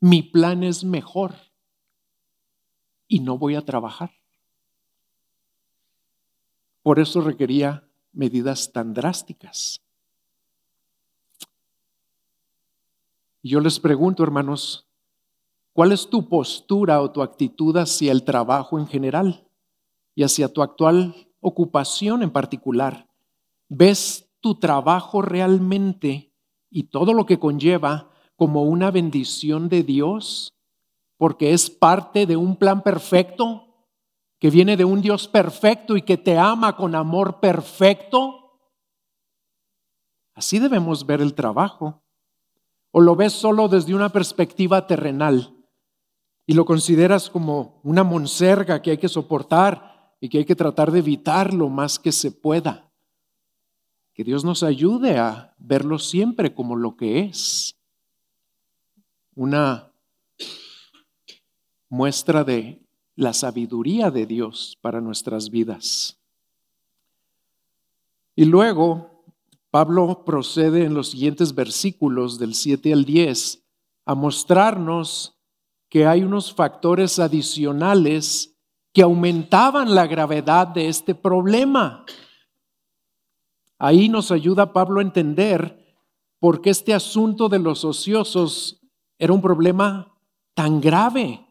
mi 0.00 0.22
plan 0.22 0.62
es 0.62 0.84
mejor 0.84 1.34
y 3.08 3.20
no 3.20 3.38
voy 3.38 3.54
a 3.54 3.64
trabajar. 3.64 4.12
Por 6.82 6.98
eso 6.98 7.22
requería 7.22 7.88
medidas 8.12 8.70
tan 8.70 8.92
drásticas. 8.92 9.80
Yo 13.42 13.60
les 13.60 13.80
pregunto, 13.80 14.22
hermanos, 14.22 14.86
¿cuál 15.72 15.92
es 15.92 16.08
tu 16.08 16.28
postura 16.28 17.00
o 17.00 17.10
tu 17.10 17.22
actitud 17.22 17.76
hacia 17.76 18.12
el 18.12 18.24
trabajo 18.24 18.78
en 18.78 18.86
general 18.86 19.46
y 20.14 20.22
hacia 20.22 20.52
tu 20.52 20.62
actual 20.62 21.14
ocupación 21.40 22.22
en 22.22 22.30
particular? 22.30 23.08
¿Ves 23.68 24.30
tu 24.40 24.58
trabajo 24.58 25.22
realmente 25.22 26.32
y 26.70 26.84
todo 26.84 27.14
lo 27.14 27.26
que 27.26 27.38
conlleva 27.38 28.10
como 28.36 28.62
una 28.62 28.90
bendición 28.90 29.68
de 29.68 29.82
Dios? 29.82 30.52
Porque 31.16 31.52
es 31.52 31.70
parte 31.70 32.26
de 32.26 32.36
un 32.36 32.56
plan 32.56 32.82
perfecto 32.82 33.64
que 34.38 34.50
viene 34.50 34.76
de 34.76 34.84
un 34.84 35.00
Dios 35.00 35.26
perfecto 35.26 35.96
y 35.96 36.02
que 36.02 36.18
te 36.18 36.36
ama 36.36 36.76
con 36.76 36.94
amor 36.94 37.40
perfecto. 37.40 38.58
Así 40.34 40.58
debemos 40.58 41.06
ver 41.06 41.22
el 41.22 41.34
trabajo. 41.34 42.02
O 42.90 43.00
lo 43.00 43.16
ves 43.16 43.32
solo 43.32 43.68
desde 43.68 43.94
una 43.94 44.10
perspectiva 44.10 44.86
terrenal 44.86 45.54
y 46.46 46.54
lo 46.54 46.64
consideras 46.64 47.30
como 47.30 47.80
una 47.82 48.04
monserga 48.04 48.82
que 48.82 48.90
hay 48.90 48.98
que 48.98 49.08
soportar 49.08 49.93
y 50.24 50.30
que 50.30 50.38
hay 50.38 50.46
que 50.46 50.56
tratar 50.56 50.90
de 50.90 51.00
evitar 51.00 51.52
lo 51.52 51.68
más 51.68 51.98
que 51.98 52.10
se 52.10 52.32
pueda. 52.32 52.90
Que 54.14 54.24
Dios 54.24 54.42
nos 54.42 54.62
ayude 54.62 55.18
a 55.18 55.54
verlo 55.58 55.98
siempre 55.98 56.54
como 56.54 56.76
lo 56.76 56.96
que 56.96 57.20
es. 57.20 57.76
Una 59.34 59.92
muestra 61.90 62.42
de 62.42 62.80
la 63.16 63.34
sabiduría 63.34 64.10
de 64.10 64.24
Dios 64.24 64.78
para 64.80 65.02
nuestras 65.02 65.50
vidas. 65.50 66.18
Y 68.34 68.46
luego 68.46 69.26
Pablo 69.70 70.24
procede 70.24 70.86
en 70.86 70.94
los 70.94 71.10
siguientes 71.10 71.54
versículos 71.54 72.38
del 72.38 72.54
7 72.54 72.94
al 72.94 73.04
10 73.04 73.62
a 74.06 74.14
mostrarnos 74.14 75.38
que 75.90 76.06
hay 76.06 76.22
unos 76.22 76.54
factores 76.54 77.18
adicionales 77.18 78.53
que 78.94 79.02
aumentaban 79.02 79.94
la 79.94 80.06
gravedad 80.06 80.68
de 80.68 80.88
este 80.88 81.16
problema. 81.16 82.06
Ahí 83.76 84.08
nos 84.08 84.30
ayuda 84.30 84.72
Pablo 84.72 85.00
a 85.00 85.02
entender 85.02 85.84
por 86.38 86.62
qué 86.62 86.70
este 86.70 86.94
asunto 86.94 87.48
de 87.48 87.58
los 87.58 87.84
ociosos 87.84 88.80
era 89.18 89.32
un 89.32 89.42
problema 89.42 90.14
tan 90.54 90.80
grave. 90.80 91.44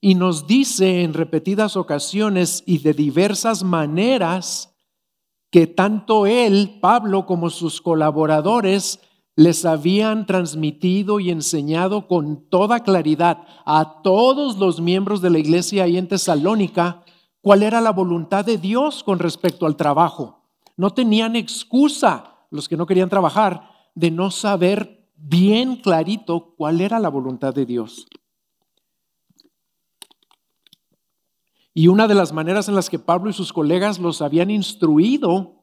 Y 0.00 0.16
nos 0.16 0.48
dice 0.48 1.02
en 1.02 1.14
repetidas 1.14 1.76
ocasiones 1.76 2.64
y 2.66 2.78
de 2.78 2.92
diversas 2.92 3.62
maneras 3.62 4.74
que 5.50 5.68
tanto 5.68 6.26
él, 6.26 6.78
Pablo, 6.80 7.26
como 7.26 7.48
sus 7.48 7.80
colaboradores 7.80 9.00
les 9.38 9.64
habían 9.64 10.26
transmitido 10.26 11.20
y 11.20 11.30
enseñado 11.30 12.08
con 12.08 12.48
toda 12.50 12.80
claridad 12.80 13.46
a 13.64 14.02
todos 14.02 14.58
los 14.58 14.80
miembros 14.80 15.22
de 15.22 15.30
la 15.30 15.38
iglesia 15.38 15.84
ahí 15.84 15.96
en 15.96 16.08
Tesalónica 16.08 17.04
cuál 17.40 17.62
era 17.62 17.80
la 17.80 17.92
voluntad 17.92 18.44
de 18.44 18.58
Dios 18.58 19.04
con 19.04 19.20
respecto 19.20 19.64
al 19.66 19.76
trabajo. 19.76 20.42
No 20.76 20.90
tenían 20.90 21.36
excusa 21.36 22.34
los 22.50 22.68
que 22.68 22.76
no 22.76 22.84
querían 22.84 23.08
trabajar 23.08 23.70
de 23.94 24.10
no 24.10 24.32
saber 24.32 25.08
bien 25.14 25.76
clarito 25.76 26.56
cuál 26.56 26.80
era 26.80 26.98
la 26.98 27.08
voluntad 27.08 27.54
de 27.54 27.64
Dios. 27.64 28.08
Y 31.74 31.86
una 31.86 32.08
de 32.08 32.16
las 32.16 32.32
maneras 32.32 32.68
en 32.68 32.74
las 32.74 32.90
que 32.90 32.98
Pablo 32.98 33.30
y 33.30 33.34
sus 33.34 33.52
colegas 33.52 34.00
los 34.00 34.20
habían 34.20 34.50
instruido 34.50 35.57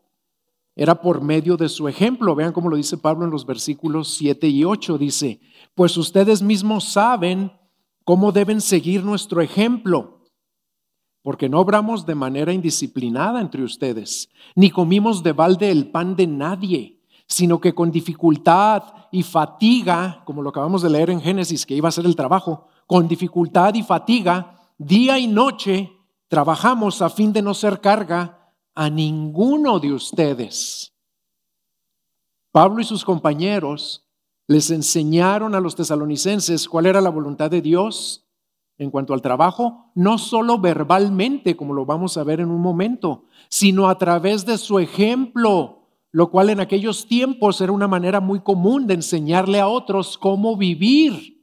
era 0.76 1.02
por 1.02 1.22
medio 1.22 1.56
de 1.58 1.70
su 1.70 1.88
ejemplo. 1.88 2.36
Vean 2.36 2.52
cómo 2.52 2.70
lo 2.70 2.76
dice 2.76 2.98
Pablo 2.98 3.26
en 3.26 3.32
los 3.32 3.46
versículos 3.46 4.14
7 4.16 4.48
y 4.48 4.66
8. 4.66 4.98
Dice, 4.98 5.40
pues 5.74 5.96
ustedes 5.98 6.42
mismos 6.42 6.84
saben 6.84 7.52
cómo 8.04 8.32
deben 8.32 8.62
seguir 8.62 9.04
nuestro 9.04 9.42
ejemplo, 9.42 10.22
porque 11.24 11.50
no 11.50 11.60
obramos 11.60 12.06
de 12.06 12.14
manera 12.14 12.54
indisciplinada 12.54 13.42
entre 13.42 13.64
ustedes, 13.64 14.30
ni 14.56 14.70
comimos 14.70 15.24
de 15.24 15.32
balde 15.32 15.72
el 15.72 15.90
pan 15.90 16.16
de 16.16 16.28
nadie, 16.28 17.02
sino 17.28 17.60
que 17.60 17.74
con 17.74 17.90
dificultad 17.90 18.84
y 19.12 19.24
fatiga, 19.24 20.22
como 20.26 20.44
lo 20.44 20.50
acabamos 20.50 20.84
de 20.84 20.90
leer 20.92 21.10
en 21.10 21.20
Génesis, 21.20 21.66
que 21.66 21.74
iba 21.74 21.90
a 21.90 21.92
ser 21.92 22.06
el 22.06 22.16
trabajo, 22.16 22.68
con 22.86 23.08
dificultad 23.08 23.74
y 23.74 23.82
fatiga, 23.82 24.56
día 24.78 25.18
y 25.18 25.26
noche, 25.26 25.92
trabajamos 26.28 27.02
a 27.02 27.10
fin 27.10 27.34
de 27.34 27.42
no 27.42 27.56
ser 27.56 27.82
carga 27.82 28.45
a 28.76 28.90
ninguno 28.90 29.80
de 29.80 29.94
ustedes. 29.94 30.94
Pablo 32.52 32.82
y 32.82 32.84
sus 32.84 33.04
compañeros 33.04 34.06
les 34.48 34.70
enseñaron 34.70 35.56
a 35.56 35.60
los 35.60 35.76
tesalonicenses 35.76 36.70
cuál 36.70 36.86
era 36.86 37.02
la 37.02 37.10
voluntad 37.10 37.50
de 37.50 37.62
Dios 37.62 38.26
en 38.78 38.92
cuanto 38.92 39.14
al 39.14 39.22
trabajo, 39.22 39.92
no 39.96 40.18
solo 40.18 40.60
verbalmente, 40.60 41.56
como 41.56 41.74
lo 41.74 41.86
vamos 41.86 42.18
a 42.18 42.24
ver 42.24 42.42
en 42.42 42.52
un 42.52 42.62
momento, 42.62 43.24
sino 43.50 43.88
a 43.88 43.98
través 43.98 44.46
de 44.46 44.58
su 44.58 44.80
ejemplo, 44.80 45.88
lo 46.12 46.30
cual 46.30 46.50
en 46.50 46.60
aquellos 46.60 47.08
tiempos 47.08 47.62
era 47.62 47.72
una 47.72 47.88
manera 47.88 48.20
muy 48.20 48.42
común 48.42 48.86
de 48.86 48.96
enseñarle 48.96 49.60
a 49.60 49.68
otros 49.68 50.18
cómo 50.18 50.58
vivir. 50.58 51.35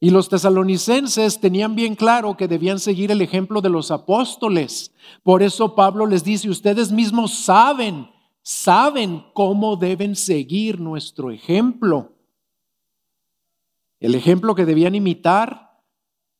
Y 0.00 0.10
los 0.10 0.28
tesalonicenses 0.28 1.40
tenían 1.40 1.74
bien 1.74 1.96
claro 1.96 2.36
que 2.36 2.46
debían 2.46 2.78
seguir 2.78 3.10
el 3.10 3.20
ejemplo 3.20 3.60
de 3.60 3.68
los 3.68 3.90
apóstoles. 3.90 4.92
Por 5.24 5.42
eso 5.42 5.74
Pablo 5.74 6.06
les 6.06 6.22
dice, 6.22 6.48
ustedes 6.48 6.92
mismos 6.92 7.36
saben, 7.40 8.08
saben 8.42 9.24
cómo 9.34 9.76
deben 9.76 10.14
seguir 10.14 10.80
nuestro 10.80 11.32
ejemplo. 11.32 12.12
El 13.98 14.14
ejemplo 14.14 14.54
que 14.54 14.64
debían 14.64 14.94
imitar 14.94 15.82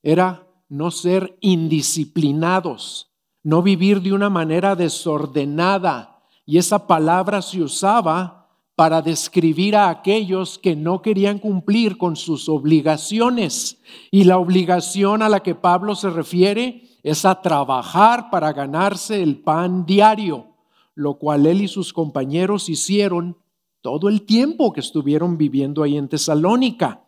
era 0.05 0.47
no 0.69 0.93
ser 0.93 1.37
indisciplinados, 1.41 3.11
no 3.43 3.63
vivir 3.63 4.01
de 4.03 4.13
una 4.13 4.31
manera 4.31 4.77
desordenada. 4.77 6.23
Y 6.47 6.59
esa 6.59 6.87
palabra 6.87 7.43
se 7.43 7.61
usaba 7.61 8.38
para 8.79 9.03
describir 9.03 9.75
a 9.75 9.89
aquellos 9.89 10.57
que 10.57 10.77
no 10.77 11.03
querían 11.03 11.41
cumplir 11.41 11.99
con 11.99 12.15
sus 12.15 12.49
obligaciones. 12.49 13.81
Y 14.13 14.23
la 14.23 14.39
obligación 14.39 15.21
a 15.21 15.29
la 15.29 15.41
que 15.41 15.57
Pablo 15.57 15.97
se 15.97 16.11
refiere 16.11 16.85
es 17.03 17.25
a 17.25 17.43
trabajar 17.43 18.31
para 18.31 18.53
ganarse 18.53 19.21
el 19.21 19.41
pan 19.41 19.85
diario, 19.85 20.55
lo 20.95 21.19
cual 21.19 21.47
él 21.47 21.63
y 21.63 21.67
sus 21.67 21.93
compañeros 21.93 22.69
hicieron 22.69 23.37
todo 23.81 24.09
el 24.09 24.23
tiempo 24.23 24.73
que 24.73 24.79
estuvieron 24.79 25.37
viviendo 25.37 25.83
ahí 25.83 25.97
en 25.97 26.09
Tesalónica. 26.09 27.05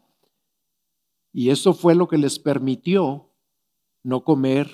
Y 1.32 1.50
eso 1.50 1.72
fue 1.72 1.94
lo 1.94 2.08
que 2.08 2.18
les 2.18 2.40
permitió 2.40 3.30
no 4.02 4.24
comer 4.24 4.68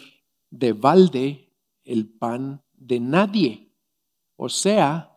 de 0.48 0.72
balde 0.72 1.52
el 1.84 2.08
pan 2.08 2.62
de 2.72 3.00
nadie. 3.00 3.70
O 4.36 4.48
sea, 4.48 5.15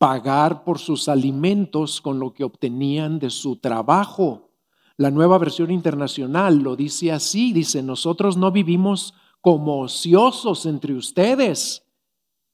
pagar 0.00 0.64
por 0.64 0.78
sus 0.78 1.10
alimentos 1.10 2.00
con 2.00 2.18
lo 2.18 2.32
que 2.32 2.42
obtenían 2.42 3.18
de 3.18 3.28
su 3.28 3.56
trabajo. 3.56 4.48
La 4.96 5.10
nueva 5.10 5.36
versión 5.36 5.70
internacional 5.70 6.60
lo 6.60 6.74
dice 6.74 7.12
así, 7.12 7.52
dice, 7.52 7.82
nosotros 7.82 8.38
no 8.38 8.50
vivimos 8.50 9.12
como 9.42 9.82
ociosos 9.82 10.64
entre 10.64 10.94
ustedes, 10.94 11.86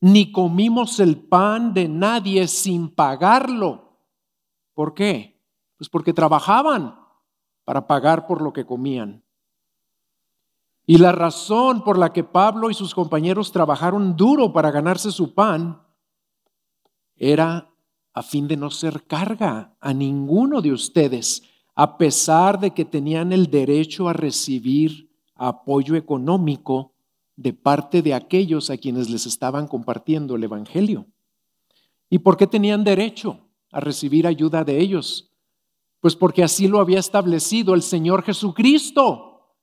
ni 0.01 0.33
comimos 0.33 0.99
el 0.99 1.19
pan 1.19 1.73
de 1.73 1.87
nadie 1.87 2.49
sin 2.49 2.89
pagarlo. 2.89 4.01
¿Por 4.75 4.93
qué? 4.93 5.41
Pues 5.79 5.89
porque 5.89 6.13
trabajaban 6.13 6.99
para 7.65 7.87
pagar 7.87 8.27
por 8.27 8.43
lo 8.43 8.53
que 8.53 8.67
comían. 8.67 9.23
Y 10.85 10.99
la 10.99 11.13
razón 11.13 11.85
por 11.85 11.97
la 11.97 12.13
que 12.13 12.25
Pablo 12.25 12.71
y 12.71 12.75
sus 12.75 12.93
compañeros 12.93 13.53
trabajaron 13.53 14.17
duro 14.17 14.53
para 14.53 14.73
ganarse 14.73 15.13
su 15.13 15.33
pan 15.33 15.86
era 17.17 17.71
a 18.13 18.23
fin 18.23 18.49
de 18.49 18.57
no 18.57 18.71
ser 18.71 19.05
carga 19.07 19.77
a 19.81 19.93
ninguno 19.93 20.63
de 20.63 20.73
ustedes, 20.73 21.43
a 21.75 21.99
pesar 21.99 22.59
de 22.59 22.71
que 22.73 22.85
tenían 22.85 23.33
el 23.33 23.51
derecho 23.51 24.09
a 24.09 24.13
recibir 24.13 25.11
apoyo 25.35 25.95
económico 25.97 26.95
de 27.37 27.53
parte 27.53 28.01
de 28.01 28.15
aquellos 28.15 28.71
a 28.71 28.79
quienes 28.79 29.11
les 29.11 29.27
estaban 29.27 29.67
compartiendo 29.67 30.37
el 30.37 30.45
Evangelio. 30.45 31.07
¿Y 32.09 32.19
por 32.19 32.37
qué 32.37 32.47
tenían 32.47 32.85
derecho 32.85 33.41
a 33.71 33.81
recibir 33.81 34.27
ayuda 34.27 34.65
de 34.65 34.79
ellos? 34.81 35.31
Pues 36.01 36.17
porque 36.17 36.43
así 36.43 36.69
lo 36.69 36.81
había 36.81 37.01
establecido 37.01 37.75
el 37.75 37.83
Señor 37.83 38.23
Jesucristo. 38.23 39.55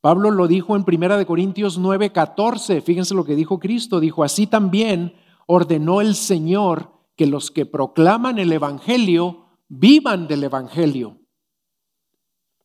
Pablo 0.00 0.30
lo 0.30 0.48
dijo 0.48 0.76
en 0.76 0.84
1 0.86 1.24
Corintios 1.26 1.78
9:14. 1.78 2.82
Fíjense 2.82 3.14
lo 3.14 3.24
que 3.24 3.36
dijo 3.36 3.58
Cristo. 3.58 4.00
Dijo, 4.00 4.24
así 4.24 4.46
también 4.46 5.14
ordenó 5.54 6.00
el 6.00 6.14
Señor 6.14 6.92
que 7.14 7.26
los 7.26 7.50
que 7.50 7.66
proclaman 7.66 8.38
el 8.38 8.52
Evangelio 8.52 9.48
vivan 9.68 10.26
del 10.26 10.44
Evangelio. 10.44 11.18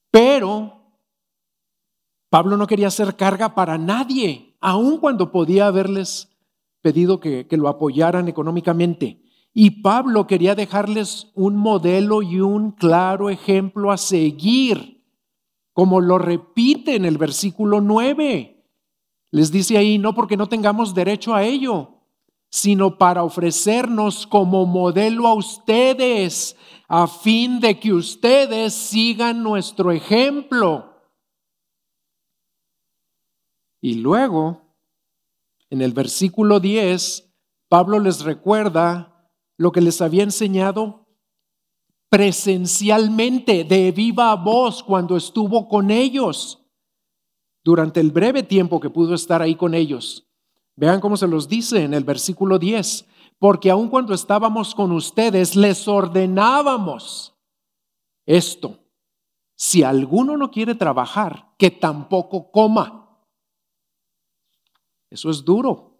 Pero 0.10 1.02
Pablo 2.30 2.56
no 2.56 2.66
quería 2.66 2.88
hacer 2.88 3.18
carga 3.18 3.56
para 3.56 3.78
nadie, 3.78 4.56
aun 4.62 5.00
cuando 5.00 5.34
podía 5.34 5.68
haberles 5.68 6.30
pedido 6.82 7.20
que, 7.20 7.46
que, 7.46 7.58
lo 7.58 7.68
apoyaran 7.68 8.30
económicamente. 8.30 9.22
Y 9.54 9.82
Pablo 9.82 10.26
quería 10.26 10.56
dejarles 10.56 11.30
un 11.34 11.58
modelo 11.58 12.22
y 12.22 12.40
un 12.40 12.72
claro 12.72 13.30
ejemplo 13.30 13.92
a 13.92 13.98
seguir, 13.98 15.04
como 15.74 16.00
lo 16.00 16.20
repite 16.20 16.96
en 16.96 17.04
el 17.04 17.18
versículo 17.18 17.82
9. 17.82 18.66
Les 19.32 19.52
dice 19.52 19.78
ahí, 19.78 19.98
no 19.98 20.16
porque 20.16 20.38
no 20.38 20.48
tengamos 20.48 20.96
derecho 20.96 21.36
a 21.36 21.44
ello, 21.44 21.97
sino 22.50 22.98
para 22.98 23.24
ofrecernos 23.24 24.26
como 24.26 24.66
modelo 24.66 25.28
a 25.28 25.34
ustedes, 25.34 26.56
a 26.88 27.08
fin 27.08 27.60
de 27.60 27.80
que 27.80 27.94
ustedes 27.94 28.74
sigan 28.74 29.44
nuestro 29.44 29.92
ejemplo. 29.92 30.94
Y 33.82 33.96
luego, 33.96 34.62
en 35.70 35.82
el 35.82 35.94
versículo 35.94 36.60
10, 36.60 37.30
Pablo 37.68 38.00
les 38.00 38.22
recuerda 38.22 39.32
lo 39.58 39.72
que 39.72 39.82
les 39.82 40.02
había 40.02 40.24
enseñado 40.24 41.08
presencialmente, 42.10 43.66
de 43.66 43.92
viva 43.92 44.34
voz, 44.36 44.82
cuando 44.82 45.18
estuvo 45.18 45.68
con 45.68 45.92
ellos, 45.92 46.64
durante 47.64 48.00
el 48.00 48.12
breve 48.12 48.44
tiempo 48.44 48.80
que 48.80 48.90
pudo 48.90 49.14
estar 49.14 49.42
ahí 49.42 49.56
con 49.56 49.74
ellos. 49.74 50.27
Vean 50.78 51.02
cómo 51.02 51.18
se 51.18 51.28
los 51.28 51.50
dice 51.50 51.84
en 51.84 51.96
el 51.96 52.04
versículo 52.04 52.60
10, 52.60 53.06
porque 53.40 53.72
aun 53.72 53.90
cuando 53.90 54.14
estábamos 54.14 54.76
con 54.76 54.92
ustedes, 54.92 55.56
les 55.56 55.88
ordenábamos 55.88 57.36
esto. 58.28 58.78
Si 59.56 59.82
alguno 59.82 60.38
no 60.38 60.52
quiere 60.52 60.76
trabajar, 60.76 61.52
que 61.58 61.72
tampoco 61.72 62.52
coma. 62.52 63.10
Eso 65.10 65.32
es 65.32 65.44
duro. 65.44 66.00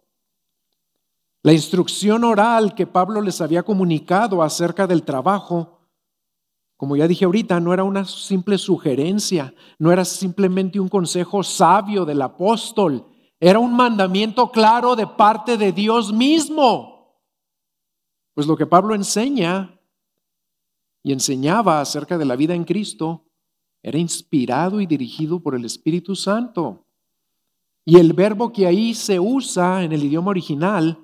La 1.42 1.52
instrucción 1.52 2.22
oral 2.22 2.76
que 2.76 2.86
Pablo 2.86 3.20
les 3.20 3.40
había 3.40 3.64
comunicado 3.64 4.44
acerca 4.44 4.86
del 4.86 5.02
trabajo, 5.02 5.80
como 6.76 6.94
ya 6.94 7.08
dije 7.08 7.24
ahorita, 7.24 7.58
no 7.58 7.74
era 7.74 7.82
una 7.82 8.04
simple 8.04 8.58
sugerencia, 8.58 9.52
no 9.76 9.90
era 9.90 10.04
simplemente 10.04 10.78
un 10.78 10.88
consejo 10.88 11.42
sabio 11.42 12.04
del 12.04 12.22
apóstol, 12.22 13.04
era 13.40 13.58
un 13.58 13.74
mandamiento 13.74 14.50
claro 14.50 14.96
de 14.96 15.06
parte 15.06 15.56
de 15.56 15.72
Dios 15.72 16.12
mismo. 16.12 17.22
Pues 18.34 18.46
lo 18.46 18.56
que 18.56 18.66
Pablo 18.66 18.94
enseña 18.94 19.78
y 21.02 21.12
enseñaba 21.12 21.80
acerca 21.80 22.18
de 22.18 22.24
la 22.24 22.36
vida 22.36 22.54
en 22.54 22.64
Cristo, 22.64 23.24
era 23.82 23.98
inspirado 23.98 24.80
y 24.80 24.86
dirigido 24.86 25.40
por 25.40 25.54
el 25.54 25.64
Espíritu 25.64 26.16
Santo. 26.16 26.84
Y 27.84 27.98
el 27.98 28.12
verbo 28.12 28.52
que 28.52 28.66
ahí 28.66 28.92
se 28.94 29.18
usa 29.18 29.84
en 29.84 29.92
el 29.92 30.04
idioma 30.04 30.30
original 30.30 30.98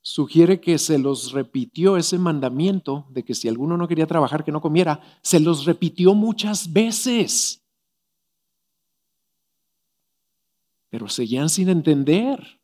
sugiere 0.00 0.60
que 0.60 0.78
se 0.78 0.98
los 0.98 1.32
repitió 1.32 1.98
ese 1.98 2.18
mandamiento 2.18 3.06
de 3.10 3.24
que 3.24 3.34
si 3.34 3.48
alguno 3.48 3.76
no 3.76 3.86
quería 3.86 4.06
trabajar, 4.06 4.44
que 4.44 4.52
no 4.52 4.62
comiera, 4.62 5.00
se 5.20 5.40
los 5.40 5.66
repitió 5.66 6.14
muchas 6.14 6.72
veces. 6.72 7.57
Pero 10.90 11.08
seguían 11.08 11.48
sin 11.48 11.68
entender 11.68 12.60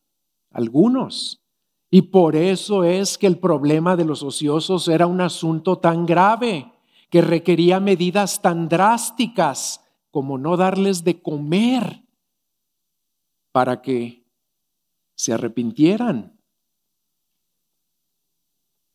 algunos. 0.51 1.43
Y 1.91 2.03
por 2.03 2.37
eso 2.37 2.85
es 2.85 3.19
que 3.19 3.27
el 3.27 3.39
problema 3.39 3.97
de 3.97 4.05
los 4.05 4.23
ociosos 4.23 4.89
era 4.89 5.07
un 5.07 5.21
asunto 5.21 5.79
tan 5.79 6.07
grave, 6.07 6.73
que 7.11 7.23
requería 7.23 7.79
medidas 7.79 8.43
tan 8.43 8.69
drásticas 8.69 9.81
como 10.11 10.37
no 10.37 10.57
darles 10.57 11.05
de 11.05 11.23
comer 11.23 12.03
para 13.53 13.81
que 13.81 14.25
se 15.15 15.33
arrepintieran. 15.33 16.37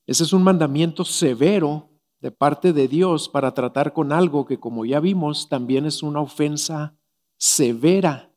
Ese 0.05 0.23
es 0.23 0.33
un 0.33 0.43
mandamiento 0.43 1.05
severo 1.05 1.89
de 2.19 2.31
parte 2.31 2.73
de 2.73 2.87
Dios 2.87 3.29
para 3.29 3.53
tratar 3.53 3.93
con 3.93 4.11
algo 4.11 4.45
que, 4.45 4.59
como 4.59 4.83
ya 4.83 4.99
vimos, 4.99 5.47
también 5.47 5.85
es 5.85 6.03
una 6.03 6.19
ofensa 6.19 6.97
severa. 7.37 8.28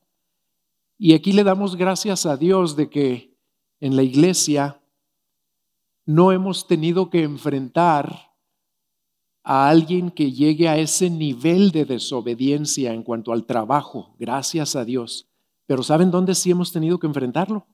Y 1.05 1.15
aquí 1.15 1.33
le 1.33 1.43
damos 1.43 1.75
gracias 1.75 2.27
a 2.27 2.37
Dios 2.37 2.77
de 2.77 2.89
que 2.89 3.37
en 3.81 3.97
la 3.97 4.05
iglesia 4.05 4.81
no 6.07 6.31
hemos 6.31 6.69
tenido 6.69 7.11
que 7.11 7.25
enfrentar 7.25 8.31
a 9.43 9.69
alguien 9.69 10.13
que 10.13 10.31
llegue 10.31 10.69
a 10.69 10.79
ese 10.79 11.11
nivel 11.11 11.73
de 11.73 11.87
desobediencia 11.87 12.95
en 12.95 13.03
cuanto 13.03 13.33
al 13.33 13.47
trabajo, 13.47 14.15
gracias 14.21 14.77
a 14.77 14.85
Dios. 14.85 15.27
Pero 15.67 15.83
¿saben 15.83 16.13
dónde 16.13 16.37
sí 16.37 16.53
hemos 16.53 16.71
tenido 16.71 17.01
que 17.01 17.09
enfrentarlo? 17.09 17.67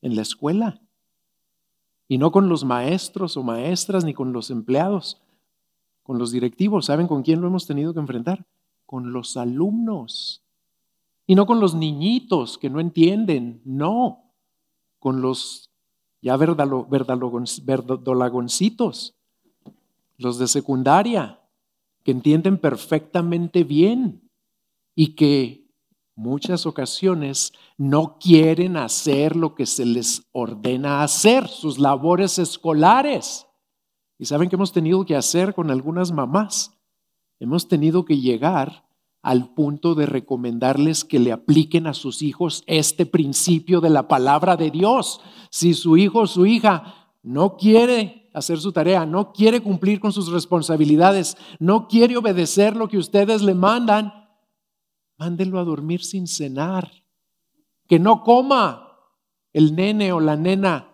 En 0.00 0.16
la 0.16 0.22
escuela. 0.22 0.80
Y 2.08 2.16
no 2.16 2.32
con 2.32 2.48
los 2.48 2.64
maestros 2.64 3.36
o 3.36 3.42
maestras 3.42 4.06
ni 4.06 4.14
con 4.14 4.32
los 4.32 4.48
empleados, 4.48 5.20
con 6.02 6.18
los 6.18 6.32
directivos. 6.32 6.86
¿Saben 6.86 7.08
con 7.08 7.24
quién 7.24 7.42
lo 7.42 7.46
hemos 7.48 7.66
tenido 7.66 7.92
que 7.92 8.00
enfrentar? 8.00 8.46
Con 8.86 9.12
los 9.12 9.36
alumnos. 9.36 10.43
Y 11.26 11.34
no 11.34 11.46
con 11.46 11.60
los 11.60 11.74
niñitos 11.74 12.58
que 12.58 12.68
no 12.70 12.80
entienden, 12.80 13.60
no, 13.64 14.32
con 14.98 15.22
los 15.22 15.70
ya 16.20 16.36
verdolagoncitos, 16.36 19.14
los 20.16 20.38
de 20.38 20.46
secundaria, 20.48 21.40
que 22.02 22.10
entienden 22.12 22.58
perfectamente 22.58 23.64
bien 23.64 24.30
y 24.94 25.14
que 25.14 25.64
muchas 26.14 26.66
ocasiones 26.66 27.52
no 27.76 28.18
quieren 28.18 28.76
hacer 28.76 29.36
lo 29.36 29.54
que 29.54 29.66
se 29.66 29.84
les 29.84 30.22
ordena 30.32 31.02
hacer, 31.02 31.48
sus 31.48 31.78
labores 31.78 32.38
escolares. 32.38 33.46
¿Y 34.18 34.26
saben 34.26 34.48
qué 34.48 34.56
hemos 34.56 34.72
tenido 34.72 35.04
que 35.04 35.16
hacer 35.16 35.54
con 35.54 35.70
algunas 35.70 36.12
mamás? 36.12 36.72
Hemos 37.40 37.68
tenido 37.68 38.04
que 38.04 38.18
llegar 38.18 38.83
al 39.24 39.54
punto 39.54 39.94
de 39.94 40.04
recomendarles 40.04 41.02
que 41.02 41.18
le 41.18 41.32
apliquen 41.32 41.86
a 41.86 41.94
sus 41.94 42.20
hijos 42.20 42.62
este 42.66 43.06
principio 43.06 43.80
de 43.80 43.88
la 43.88 44.06
palabra 44.06 44.56
de 44.56 44.70
Dios. 44.70 45.22
Si 45.50 45.72
su 45.72 45.96
hijo 45.96 46.20
o 46.20 46.26
su 46.26 46.44
hija 46.44 47.10
no 47.22 47.56
quiere 47.56 48.28
hacer 48.34 48.60
su 48.60 48.70
tarea, 48.70 49.06
no 49.06 49.32
quiere 49.32 49.62
cumplir 49.62 49.98
con 49.98 50.12
sus 50.12 50.30
responsabilidades, 50.30 51.38
no 51.58 51.88
quiere 51.88 52.18
obedecer 52.18 52.76
lo 52.76 52.86
que 52.86 52.98
ustedes 52.98 53.40
le 53.40 53.54
mandan, 53.54 54.12
mándelo 55.16 55.58
a 55.58 55.64
dormir 55.64 56.04
sin 56.04 56.26
cenar, 56.26 56.92
que 57.88 57.98
no 57.98 58.22
coma 58.22 58.90
el 59.54 59.74
nene 59.74 60.12
o 60.12 60.20
la 60.20 60.36
nena. 60.36 60.90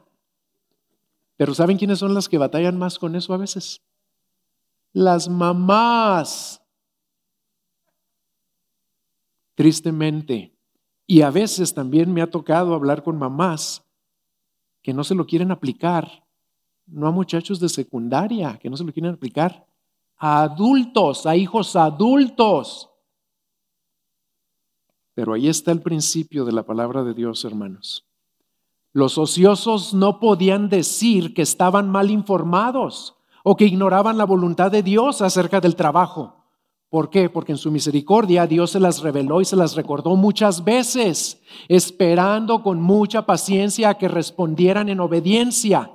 Pero 1.36 1.52
¿saben 1.52 1.78
quiénes 1.78 1.98
son 1.98 2.14
las 2.14 2.28
que 2.28 2.38
batallan 2.38 2.78
más 2.78 2.96
con 2.96 3.16
eso 3.16 3.34
a 3.34 3.38
veces? 3.38 3.82
Las 4.92 5.28
mamás. 5.28 6.59
Tristemente. 9.60 10.54
Y 11.06 11.20
a 11.20 11.30
veces 11.30 11.74
también 11.74 12.10
me 12.14 12.22
ha 12.22 12.30
tocado 12.30 12.72
hablar 12.72 13.02
con 13.02 13.18
mamás 13.18 13.84
que 14.80 14.94
no 14.94 15.04
se 15.04 15.14
lo 15.14 15.26
quieren 15.26 15.50
aplicar, 15.50 16.24
no 16.86 17.06
a 17.06 17.10
muchachos 17.10 17.60
de 17.60 17.68
secundaria, 17.68 18.58
que 18.58 18.70
no 18.70 18.78
se 18.78 18.84
lo 18.84 18.90
quieren 18.90 19.12
aplicar, 19.12 19.66
a 20.16 20.44
adultos, 20.44 21.26
a 21.26 21.36
hijos 21.36 21.76
adultos. 21.76 22.88
Pero 25.12 25.34
ahí 25.34 25.46
está 25.46 25.72
el 25.72 25.82
principio 25.82 26.46
de 26.46 26.52
la 26.52 26.62
palabra 26.62 27.04
de 27.04 27.12
Dios, 27.12 27.44
hermanos. 27.44 28.06
Los 28.94 29.18
ociosos 29.18 29.92
no 29.92 30.20
podían 30.20 30.70
decir 30.70 31.34
que 31.34 31.42
estaban 31.42 31.90
mal 31.90 32.10
informados 32.10 33.14
o 33.44 33.58
que 33.58 33.66
ignoraban 33.66 34.16
la 34.16 34.24
voluntad 34.24 34.70
de 34.70 34.82
Dios 34.82 35.20
acerca 35.20 35.60
del 35.60 35.76
trabajo. 35.76 36.39
¿Por 36.90 37.08
qué? 37.08 37.30
Porque 37.30 37.52
en 37.52 37.58
su 37.58 37.70
misericordia 37.70 38.48
Dios 38.48 38.72
se 38.72 38.80
las 38.80 39.00
reveló 39.00 39.40
y 39.40 39.44
se 39.44 39.54
las 39.54 39.76
recordó 39.76 40.16
muchas 40.16 40.64
veces, 40.64 41.40
esperando 41.68 42.64
con 42.64 42.82
mucha 42.82 43.24
paciencia 43.26 43.90
a 43.90 43.94
que 43.94 44.08
respondieran 44.08 44.88
en 44.88 44.98
obediencia. 44.98 45.92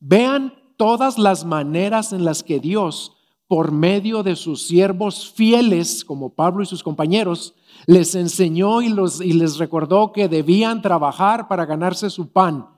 Vean 0.00 0.54
todas 0.78 1.18
las 1.18 1.44
maneras 1.44 2.14
en 2.14 2.24
las 2.24 2.42
que 2.42 2.58
Dios, 2.58 3.12
por 3.46 3.70
medio 3.70 4.22
de 4.22 4.34
sus 4.34 4.66
siervos 4.66 5.30
fieles, 5.30 6.06
como 6.06 6.34
Pablo 6.34 6.62
y 6.62 6.66
sus 6.66 6.82
compañeros, 6.82 7.54
les 7.84 8.14
enseñó 8.14 8.80
y, 8.80 8.88
les 9.34 9.58
recordó 9.58 10.12
que 10.12 10.28
debían 10.28 10.80
trabajar 10.80 11.48
para 11.48 11.66
ganarse 11.66 12.08
su 12.08 12.32
pan. 12.32 12.73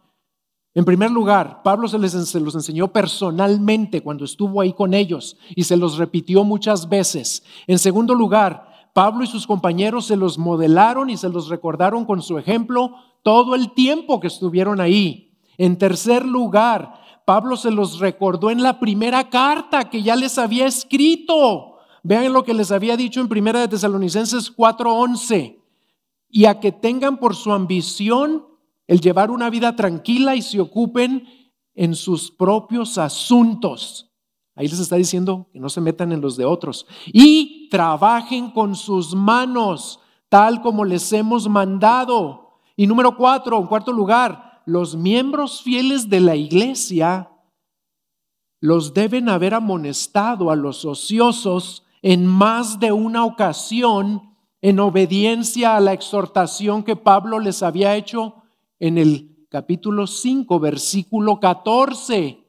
En 0.76 0.84
primer 0.84 1.10
lugar, 1.10 1.62
Pablo 1.62 1.88
se, 1.88 1.98
les, 1.98 2.34
los 2.34 2.54
enseñó 2.54 2.88
personalmente 2.88 4.02
cuando 4.02 4.26
estuvo 4.26 4.60
ahí 4.60 4.74
con 4.74 4.92
ellos 4.92 5.38
y 5.54 5.64
se 5.64 5.74
los 5.74 5.96
repitió 5.96 6.44
muchas 6.44 6.86
veces. 6.86 7.42
En 7.66 7.78
segundo 7.78 8.14
lugar, 8.14 8.90
Pablo 8.92 9.24
y 9.24 9.26
sus 9.26 9.46
compañeros 9.46 10.04
se 10.04 10.16
los 10.16 10.36
modelaron 10.36 11.08
y 11.08 11.16
se 11.16 11.30
los 11.30 11.48
recordaron 11.48 12.04
con 12.04 12.20
su 12.20 12.36
ejemplo 12.36 12.94
todo 13.22 13.54
el 13.54 13.72
tiempo 13.72 14.20
que 14.20 14.26
estuvieron 14.26 14.78
ahí. 14.78 15.32
En 15.56 15.78
tercer 15.78 16.26
lugar, 16.26 17.00
Pablo 17.24 17.56
se 17.56 17.70
los 17.70 17.98
recordó 17.98 18.50
en 18.50 18.62
la 18.62 18.78
primera 18.78 19.30
carta 19.30 19.88
que 19.88 20.02
ya 20.02 20.14
les 20.14 20.36
había 20.36 20.66
escrito. 20.66 21.78
Vean 22.02 22.34
lo 22.34 22.44
que 22.44 22.52
les 22.52 22.70
había 22.70 22.98
dicho 22.98 23.22
en 23.22 23.28
Primera 23.28 23.60
de 23.60 23.68
Tesalonicenses 23.68 24.54
4:11. 24.54 25.58
Y 26.28 26.44
a 26.44 26.60
que 26.60 26.70
tengan 26.70 27.16
por 27.16 27.34
su 27.34 27.50
ambición 27.50 28.55
el 28.86 29.00
llevar 29.00 29.30
una 29.30 29.50
vida 29.50 29.74
tranquila 29.76 30.36
y 30.36 30.42
se 30.42 30.60
ocupen 30.60 31.26
en 31.74 31.94
sus 31.94 32.30
propios 32.30 32.98
asuntos. 32.98 34.12
Ahí 34.54 34.68
les 34.68 34.78
está 34.78 34.96
diciendo 34.96 35.48
que 35.52 35.60
no 35.60 35.68
se 35.68 35.80
metan 35.80 36.12
en 36.12 36.20
los 36.20 36.36
de 36.36 36.46
otros. 36.46 36.86
Y 37.06 37.68
trabajen 37.70 38.50
con 38.50 38.74
sus 38.74 39.14
manos, 39.14 40.00
tal 40.28 40.62
como 40.62 40.84
les 40.84 41.12
hemos 41.12 41.48
mandado. 41.48 42.60
Y 42.74 42.86
número 42.86 43.16
cuatro, 43.16 43.58
en 43.58 43.66
cuarto 43.66 43.92
lugar, 43.92 44.62
los 44.64 44.96
miembros 44.96 45.62
fieles 45.62 46.08
de 46.08 46.20
la 46.20 46.36
iglesia 46.36 47.30
los 48.60 48.94
deben 48.94 49.28
haber 49.28 49.54
amonestado 49.54 50.50
a 50.50 50.56
los 50.56 50.84
ociosos 50.84 51.84
en 52.02 52.26
más 52.26 52.80
de 52.80 52.92
una 52.92 53.24
ocasión 53.24 54.34
en 54.62 54.80
obediencia 54.80 55.76
a 55.76 55.80
la 55.80 55.92
exhortación 55.92 56.82
que 56.82 56.96
Pablo 56.96 57.38
les 57.38 57.62
había 57.62 57.94
hecho 57.94 58.35
en 58.78 58.98
el 58.98 59.46
capítulo 59.48 60.06
5, 60.06 60.60
versículo 60.60 61.40
14. 61.40 62.44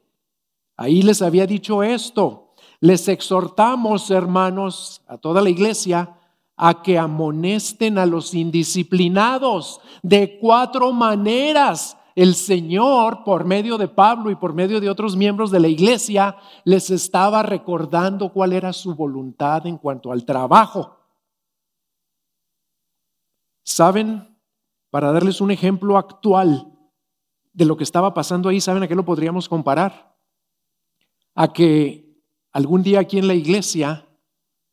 Ahí 0.75 1.01
les 1.01 1.21
había 1.21 1.47
dicho 1.47 1.83
esto. 1.83 2.53
Les 2.79 3.07
exhortamos, 3.07 4.11
hermanos, 4.11 5.01
a 5.07 5.17
toda 5.17 5.41
la 5.41 5.49
iglesia, 5.49 6.15
a 6.55 6.81
que 6.81 6.97
amonesten 6.97 7.97
a 7.97 8.05
los 8.05 8.33
indisciplinados 8.33 9.79
de 10.01 10.39
cuatro 10.39 10.91
maneras 10.91 11.97
el 12.17 12.33
Señor, 12.33 13.23
por 13.23 13.45
medio 13.45 13.77
de 13.77 13.87
Pablo 13.87 14.31
y 14.31 14.35
por 14.35 14.51
medio 14.51 14.81
de 14.81 14.89
otros 14.89 15.15
miembros 15.15 15.51
de 15.51 15.59
la 15.59 15.67
iglesia, 15.67 16.35
les 16.63 16.89
estaba 16.89 17.43
recordando 17.43 18.33
cuál 18.33 18.53
era 18.53 18.73
su 18.73 18.95
voluntad 18.95 19.67
en 19.67 19.77
cuanto 19.77 20.11
al 20.11 20.25
trabajo. 20.25 20.97
¿Saben? 23.61 24.35
Para 24.89 25.11
darles 25.11 25.41
un 25.41 25.51
ejemplo 25.51 25.97
actual 25.97 26.73
de 27.53 27.65
lo 27.65 27.75
que 27.77 27.83
estaba 27.83 28.13
pasando 28.13 28.49
ahí, 28.49 28.61
¿saben 28.61 28.83
a 28.83 28.87
qué 28.87 28.95
lo 28.95 29.05
podríamos 29.05 29.49
comparar? 29.49 30.15
A 31.35 31.51
que 31.51 32.21
algún 32.51 32.83
día 32.83 32.99
aquí 32.99 33.17
en 33.17 33.27
la 33.27 33.33
iglesia 33.33 34.07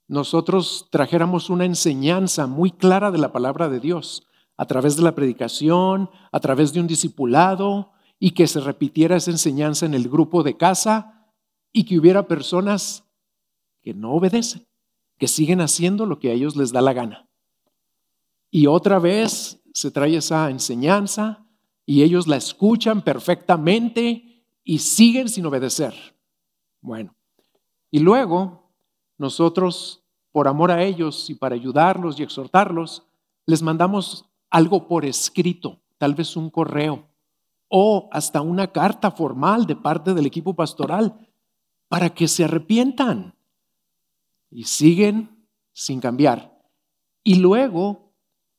nosotros 0.06 0.88
trajéramos 0.90 1.50
una 1.50 1.64
enseñanza 1.64 2.46
muy 2.46 2.70
clara 2.70 3.10
de 3.10 3.18
la 3.18 3.32
palabra 3.32 3.68
de 3.68 3.80
Dios 3.80 4.26
a 4.56 4.66
través 4.66 4.96
de 4.96 5.02
la 5.02 5.14
predicación, 5.14 6.10
a 6.30 6.40
través 6.40 6.72
de 6.72 6.80
un 6.80 6.86
discipulado 6.86 7.92
y 8.18 8.32
que 8.32 8.46
se 8.46 8.60
repitiera 8.60 9.16
esa 9.16 9.30
enseñanza 9.30 9.86
en 9.86 9.94
el 9.94 10.08
grupo 10.08 10.42
de 10.42 10.56
casa 10.56 11.28
y 11.72 11.84
que 11.84 11.98
hubiera 11.98 12.28
personas 12.28 13.04
que 13.82 13.94
no 13.94 14.12
obedecen, 14.12 14.66
que 15.18 15.26
siguen 15.26 15.60
haciendo 15.60 16.06
lo 16.06 16.18
que 16.18 16.30
a 16.30 16.32
ellos 16.32 16.54
les 16.54 16.72
da 16.72 16.80
la 16.80 16.92
gana. 16.92 17.28
Y 18.50 18.66
otra 18.66 18.98
vez 18.98 19.60
se 19.74 19.90
trae 19.90 20.16
esa 20.16 20.48
enseñanza 20.50 21.44
y 21.84 22.04
ellos 22.04 22.28
la 22.28 22.36
escuchan 22.36 23.02
perfectamente 23.02 24.44
y 24.62 24.78
siguen 24.78 25.28
sin 25.28 25.44
obedecer. 25.44 25.94
Bueno, 26.80 27.14
y 27.90 27.98
luego 27.98 28.70
nosotros, 29.18 30.04
por 30.30 30.46
amor 30.46 30.70
a 30.70 30.82
ellos 30.82 31.28
y 31.28 31.34
para 31.34 31.56
ayudarlos 31.56 32.18
y 32.18 32.22
exhortarlos, 32.22 33.02
les 33.46 33.62
mandamos 33.62 34.26
algo 34.48 34.86
por 34.86 35.04
escrito, 35.04 35.80
tal 35.98 36.14
vez 36.14 36.36
un 36.36 36.50
correo 36.50 37.08
o 37.68 38.08
hasta 38.12 38.42
una 38.42 38.68
carta 38.68 39.10
formal 39.10 39.66
de 39.66 39.74
parte 39.74 40.14
del 40.14 40.26
equipo 40.26 40.54
pastoral 40.54 41.28
para 41.88 42.10
que 42.10 42.28
se 42.28 42.44
arrepientan 42.44 43.34
y 44.52 44.64
siguen 44.64 45.48
sin 45.72 45.98
cambiar. 45.98 46.56
Y 47.24 47.36
luego 47.36 48.03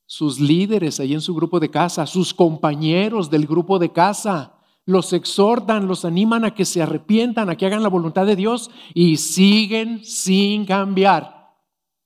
sus 0.06 0.38
líderes 0.38 1.00
ahí 1.00 1.14
en 1.14 1.20
su 1.20 1.34
grupo 1.34 1.60
de 1.60 1.70
casa, 1.70 2.06
sus 2.06 2.32
compañeros 2.32 3.28
del 3.28 3.46
grupo 3.46 3.78
de 3.78 3.92
casa, 3.92 4.54
los 4.84 5.12
exhortan, 5.12 5.88
los 5.88 6.04
animan 6.04 6.44
a 6.44 6.54
que 6.54 6.64
se 6.64 6.80
arrepientan, 6.80 7.50
a 7.50 7.56
que 7.56 7.66
hagan 7.66 7.82
la 7.82 7.88
voluntad 7.88 8.24
de 8.24 8.36
Dios 8.36 8.70
y 8.94 9.16
siguen 9.16 10.04
sin 10.04 10.64
cambiar. 10.64 11.52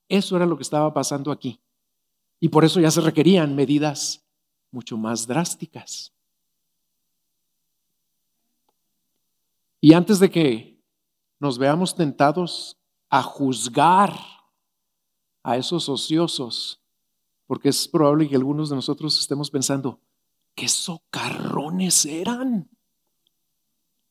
Eso 0.09 0.35
era 0.37 0.47
lo 0.47 0.57
que 0.57 0.63
estaba 0.63 0.93
pasando 0.93 1.31
aquí. 1.31 1.61
Y 2.41 2.49
por 2.49 2.65
eso 2.65 2.81
ya 2.81 2.91
se 2.91 3.03
requerían 3.03 3.55
medidas 3.55 4.25
mucho 4.71 4.97
más 4.97 5.27
drásticas. 5.27 6.13
Y 9.83 9.93
antes 9.93 10.19
de 10.19 10.31
que 10.31 10.83
nos 11.39 11.59
veamos 11.59 11.95
tentados 11.95 12.79
a 13.11 13.23
juzgar 13.23 14.15
a 15.43 15.57
esos 15.57 15.89
ociosos, 15.89 16.80
porque 17.51 17.71
es 17.71 17.89
probable 17.89 18.29
que 18.29 18.37
algunos 18.37 18.71
de 18.71 18.77
nosotros 18.77 19.19
estemos 19.19 19.51
pensando, 19.51 19.99
qué 20.55 20.69
socarrones 20.69 22.07
eran, 22.07 22.71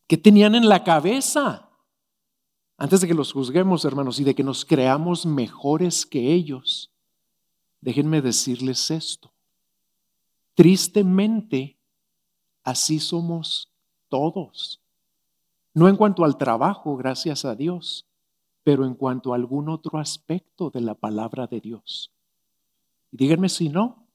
qué 0.08 0.17
tenían 0.17 0.56
en 0.56 0.67
la 0.67 0.84
cabeza. 0.84 1.69
Antes 2.75 2.99
de 2.99 3.08
que 3.08 3.13
los 3.13 3.32
juzguemos, 3.32 3.86
hermanos, 3.86 4.19
y 4.19 4.25
de 4.25 4.36
que 4.36 4.43
nos 4.43 4.65
creamos 4.65 5.25
mejores 5.25 6.06
que 6.06 6.34
ellos, 6.34 6.91
déjenme 7.80 8.21
decirles 8.21 8.91
esto. 8.91 9.32
Tristemente, 10.54 11.80
así 12.65 12.99
somos 12.99 13.71
todos. 14.10 14.82
No 15.73 15.88
en 15.88 15.95
cuanto 15.95 16.25
al 16.25 16.38
trabajo, 16.38 16.97
gracias 16.97 17.45
a 17.45 17.56
Dios, 17.56 18.06
pero 18.65 18.84
en 18.84 18.95
cuanto 18.95 19.32
a 19.32 19.38
algún 19.38 19.69
otro 19.69 19.97
aspecto 19.97 20.69
de 20.69 20.82
la 20.82 20.95
palabra 20.95 21.47
de 21.47 21.62
Dios. 21.62 22.12
Y 23.12 23.17
díganme 23.17 23.50
si 23.50 23.69
no. 23.69 24.08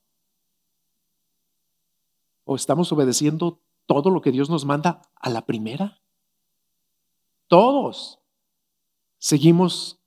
¿O 2.45 2.57
estamos 2.57 2.93
obedeciendo 2.93 3.61
todo 3.87 4.11
lo 4.11 4.21
que 4.21 4.31
Dios 4.31 4.51
nos 4.51 4.65
manda 4.65 5.03
a 5.17 5.31
la 5.31 5.47
primera? 5.47 6.01
Todos 7.49 8.19
seguimos 9.19 9.99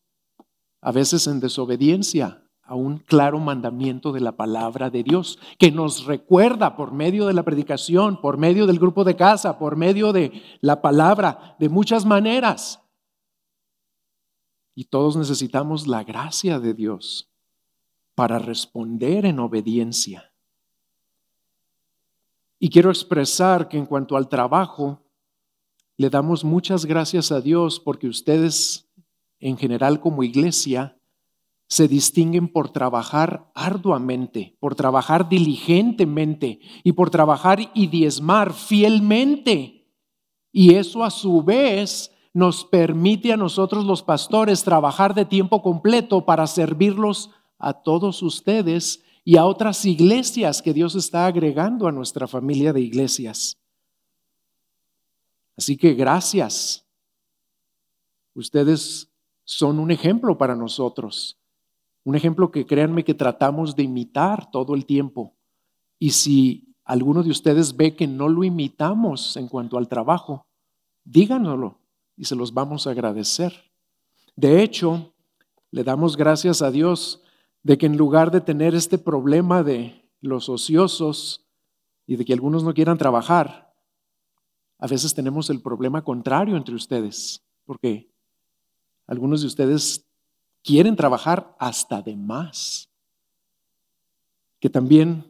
a 0.81 0.91
veces 0.91 1.27
en 1.27 1.39
desobediencia 1.39 2.43
a 2.67 2.75
un 2.75 2.97
claro 2.97 3.39
mandamiento 3.39 4.11
de 4.11 4.19
la 4.19 4.35
palabra 4.35 4.89
de 4.89 5.01
Dios, 5.01 5.39
que 5.57 5.71
nos 5.71 6.05
recuerda 6.05 6.75
por 6.75 6.91
medio 6.91 7.25
de 7.25 7.33
la 7.33 7.43
predicación, 7.43 8.19
por 8.19 8.37
medio 8.37 8.67
del 8.67 8.77
grupo 8.77 9.05
de 9.05 9.15
casa, 9.15 9.57
por 9.57 9.77
medio 9.77 10.11
de 10.11 10.43
la 10.59 10.81
palabra, 10.81 11.55
de 11.59 11.69
muchas 11.69 12.05
maneras. 12.05 12.81
Y 14.75 14.85
todos 14.85 15.15
necesitamos 15.15 15.87
la 15.87 16.03
gracia 16.03 16.59
de 16.59 16.73
Dios 16.73 17.29
para 18.17 18.39
responder 18.39 19.27
en 19.27 19.37
obediencia. 19.37 20.33
Y 22.57 22.69
quiero 22.69 22.89
expresar 22.89 23.69
que 23.69 23.77
en 23.77 23.85
cuanto 23.85 24.17
al 24.17 24.27
trabajo, 24.27 25.03
le 25.97 26.09
damos 26.09 26.43
muchas 26.43 26.87
gracias 26.87 27.31
a 27.31 27.41
Dios 27.41 27.79
porque 27.79 28.07
ustedes, 28.07 28.89
en 29.39 29.55
general 29.55 29.99
como 29.99 30.23
iglesia, 30.23 30.97
se 31.67 31.87
distinguen 31.87 32.47
por 32.47 32.69
trabajar 32.69 33.51
arduamente, 33.53 34.57
por 34.59 34.73
trabajar 34.73 35.29
diligentemente 35.29 36.59
y 36.83 36.93
por 36.93 37.11
trabajar 37.11 37.69
y 37.75 37.85
diezmar 37.85 38.51
fielmente. 38.51 39.91
Y 40.51 40.73
eso 40.73 41.03
a 41.03 41.11
su 41.11 41.43
vez 41.43 42.11
nos 42.33 42.65
permite 42.65 43.31
a 43.31 43.37
nosotros 43.37 43.85
los 43.85 44.01
pastores 44.01 44.63
trabajar 44.63 45.13
de 45.13 45.25
tiempo 45.25 45.61
completo 45.61 46.25
para 46.25 46.47
servirlos 46.47 47.29
a 47.57 47.73
todos 47.73 48.21
ustedes 48.23 49.03
y 49.23 49.37
a 49.37 49.45
otras 49.45 49.83
iglesias 49.85 50.61
que 50.61 50.73
Dios 50.73 50.95
está 50.95 51.25
agregando 51.25 51.87
a 51.87 51.91
nuestra 51.91 52.27
familia 52.27 52.71
de 52.71 52.81
iglesias. 52.81 53.57
Así 55.57 55.75
que 55.75 55.93
gracias. 55.93 56.85
Ustedes 58.33 59.09
son 59.43 59.79
un 59.79 59.91
ejemplo 59.91 60.37
para 60.37 60.55
nosotros. 60.55 61.37
Un 62.03 62.15
ejemplo 62.15 62.51
que 62.51 62.65
créanme 62.65 63.03
que 63.03 63.13
tratamos 63.13 63.75
de 63.75 63.83
imitar 63.83 64.49
todo 64.51 64.75
el 64.75 64.85
tiempo. 64.85 65.33
Y 65.99 66.11
si 66.11 66.75
alguno 66.85 67.23
de 67.23 67.31
ustedes 67.31 67.75
ve 67.75 67.95
que 67.95 68.07
no 68.07 68.29
lo 68.29 68.43
imitamos 68.43 69.35
en 69.35 69.47
cuanto 69.47 69.77
al 69.77 69.89
trabajo, 69.89 70.45
díganoslo 71.03 71.79
y 72.15 72.25
se 72.25 72.35
los 72.35 72.53
vamos 72.53 72.87
a 72.87 72.91
agradecer. 72.91 73.53
De 74.35 74.61
hecho, 74.61 75.13
le 75.71 75.83
damos 75.83 76.15
gracias 76.15 76.61
a 76.61 76.71
Dios 76.71 77.23
de 77.67 77.77
que 77.77 77.85
en 77.85 77.97
lugar 77.97 78.31
de 78.31 78.39
tener 78.39 78.73
este 78.75 78.97
problema 78.97 79.61
de 79.61 80.09
los 80.21 80.47
ociosos 80.47 81.45
y 82.05 82.15
de 82.15 82.23
que 82.23 82.31
algunos 82.31 82.63
no 82.63 82.73
quieran 82.73 82.97
trabajar, 82.97 83.73
a 84.79 84.87
veces 84.87 85.13
tenemos 85.13 85.49
el 85.49 85.61
problema 85.61 86.01
contrario 86.01 86.55
entre 86.55 86.75
ustedes, 86.75 87.43
porque 87.65 88.09
algunos 89.05 89.41
de 89.41 89.47
ustedes 89.47 90.05
quieren 90.63 90.95
trabajar 90.95 91.57
hasta 91.59 92.01
de 92.01 92.15
más, 92.15 92.89
que 94.61 94.69
también 94.69 95.25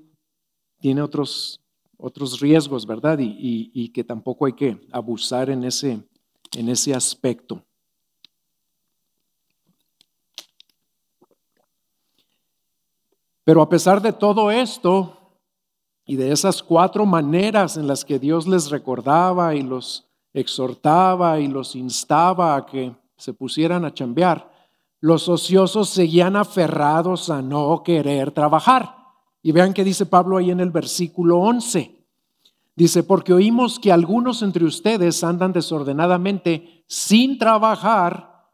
tiene 0.80 1.02
otros, 1.02 1.60
otros 1.98 2.40
riesgos, 2.40 2.86
¿verdad? 2.86 3.18
Y, 3.18 3.72
y, 3.74 3.90
que 3.90 4.04
tampoco 4.04 4.46
hay 4.46 4.54
que 4.54 4.80
abusar 4.92 5.50
en 5.50 5.64
ese, 5.64 6.04
en 6.56 6.70
ese 6.70 6.94
aspecto. 6.94 7.66
Pero 13.48 13.62
a 13.62 13.70
pesar 13.70 14.02
de 14.02 14.12
todo 14.12 14.52
esto 14.52 15.38
y 16.06 16.18
de 16.18 16.34
esas 16.34 16.62
cuatro 16.62 17.06
maneras 17.06 17.78
en 17.78 17.88
las 17.88 18.04
que 18.04 18.20
Dios 18.20 18.46
les 18.46 18.70
recordaba 18.70 19.56
y 19.56 19.62
los 19.62 20.06
exhortaba 20.34 21.40
y 21.40 21.48
los 21.48 21.74
instaba 21.74 22.58
a 22.58 22.66
que 22.66 22.94
se 23.16 23.34
pusieran 23.34 23.86
a 23.86 23.94
chambear, 23.94 24.52
los 25.00 25.30
ociosos 25.30 25.88
seguían 25.88 26.36
aferrados 26.36 27.30
a 27.30 27.42
no 27.42 27.84
querer 27.84 28.32
trabajar. 28.32 28.94
Y 29.42 29.54
vean 29.54 29.74
que 29.74 29.86
dice 29.86 30.06
Pablo 30.06 30.36
ahí 30.36 30.52
en 30.52 30.60
el 30.60 30.72
versículo 30.72 31.40
11. 31.40 32.06
Dice, 32.76 33.04
porque 33.04 33.32
oímos 33.32 33.80
que 33.80 33.94
algunos 33.94 34.42
entre 34.42 34.66
ustedes 34.66 35.24
andan 35.24 35.54
desordenadamente 35.54 36.84
sin 36.86 37.38
trabajar, 37.38 38.52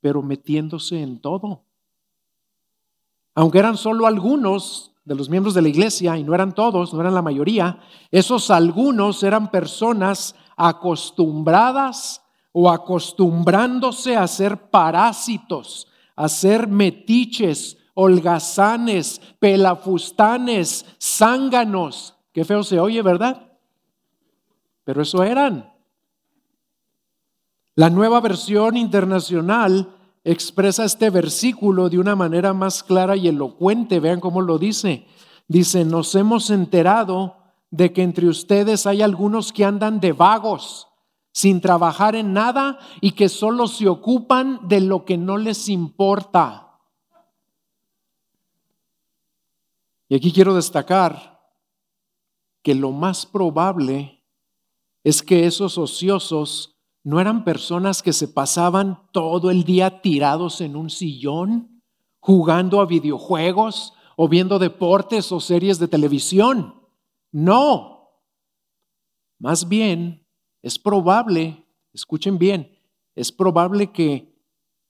pero 0.00 0.22
metiéndose 0.22 1.02
en 1.02 1.20
todo. 1.20 1.64
Aunque 3.40 3.58
eran 3.58 3.78
solo 3.78 4.06
algunos 4.06 4.92
de 5.02 5.14
los 5.14 5.30
miembros 5.30 5.54
de 5.54 5.62
la 5.62 5.70
iglesia, 5.70 6.14
y 6.18 6.22
no 6.22 6.34
eran 6.34 6.54
todos, 6.54 6.92
no 6.92 7.00
eran 7.00 7.14
la 7.14 7.22
mayoría, 7.22 7.80
esos 8.10 8.50
algunos 8.50 9.22
eran 9.22 9.50
personas 9.50 10.34
acostumbradas 10.58 12.20
o 12.52 12.70
acostumbrándose 12.70 14.14
a 14.14 14.26
ser 14.26 14.68
parásitos, 14.68 15.88
a 16.16 16.28
ser 16.28 16.68
metiches, 16.68 17.78
holgazanes, 17.94 19.22
pelafustanes, 19.38 20.84
zánganos. 21.00 22.16
Qué 22.34 22.44
feo 22.44 22.62
se 22.62 22.78
oye, 22.78 23.00
¿verdad? 23.00 23.52
Pero 24.84 25.00
eso 25.00 25.22
eran. 25.22 25.72
La 27.74 27.88
nueva 27.88 28.20
versión 28.20 28.76
internacional 28.76 29.96
expresa 30.24 30.84
este 30.84 31.10
versículo 31.10 31.88
de 31.88 31.98
una 31.98 32.16
manera 32.16 32.52
más 32.52 32.82
clara 32.82 33.16
y 33.16 33.28
elocuente. 33.28 34.00
Vean 34.00 34.20
cómo 34.20 34.40
lo 34.42 34.58
dice. 34.58 35.06
Dice, 35.48 35.84
nos 35.84 36.14
hemos 36.14 36.50
enterado 36.50 37.36
de 37.70 37.92
que 37.92 38.02
entre 38.02 38.28
ustedes 38.28 38.86
hay 38.86 39.02
algunos 39.02 39.52
que 39.52 39.64
andan 39.64 40.00
de 40.00 40.12
vagos 40.12 40.88
sin 41.32 41.60
trabajar 41.60 42.16
en 42.16 42.32
nada 42.32 42.78
y 43.00 43.12
que 43.12 43.28
solo 43.28 43.68
se 43.68 43.88
ocupan 43.88 44.68
de 44.68 44.80
lo 44.80 45.04
que 45.04 45.16
no 45.16 45.36
les 45.36 45.68
importa. 45.68 46.78
Y 50.08 50.16
aquí 50.16 50.32
quiero 50.32 50.54
destacar 50.54 51.40
que 52.62 52.74
lo 52.74 52.90
más 52.90 53.26
probable 53.26 54.24
es 55.04 55.22
que 55.22 55.46
esos 55.46 55.78
ociosos 55.78 56.79
no 57.02 57.20
eran 57.20 57.44
personas 57.44 58.02
que 58.02 58.12
se 58.12 58.28
pasaban 58.28 59.02
todo 59.12 59.50
el 59.50 59.64
día 59.64 60.02
tirados 60.02 60.60
en 60.60 60.76
un 60.76 60.90
sillón, 60.90 61.82
jugando 62.20 62.80
a 62.80 62.86
videojuegos 62.86 63.94
o 64.16 64.28
viendo 64.28 64.58
deportes 64.58 65.32
o 65.32 65.40
series 65.40 65.78
de 65.78 65.88
televisión. 65.88 66.74
No. 67.32 68.10
Más 69.38 69.66
bien, 69.68 70.26
es 70.62 70.78
probable, 70.78 71.66
escuchen 71.94 72.36
bien, 72.36 72.78
es 73.14 73.32
probable 73.32 73.90
que 73.90 74.30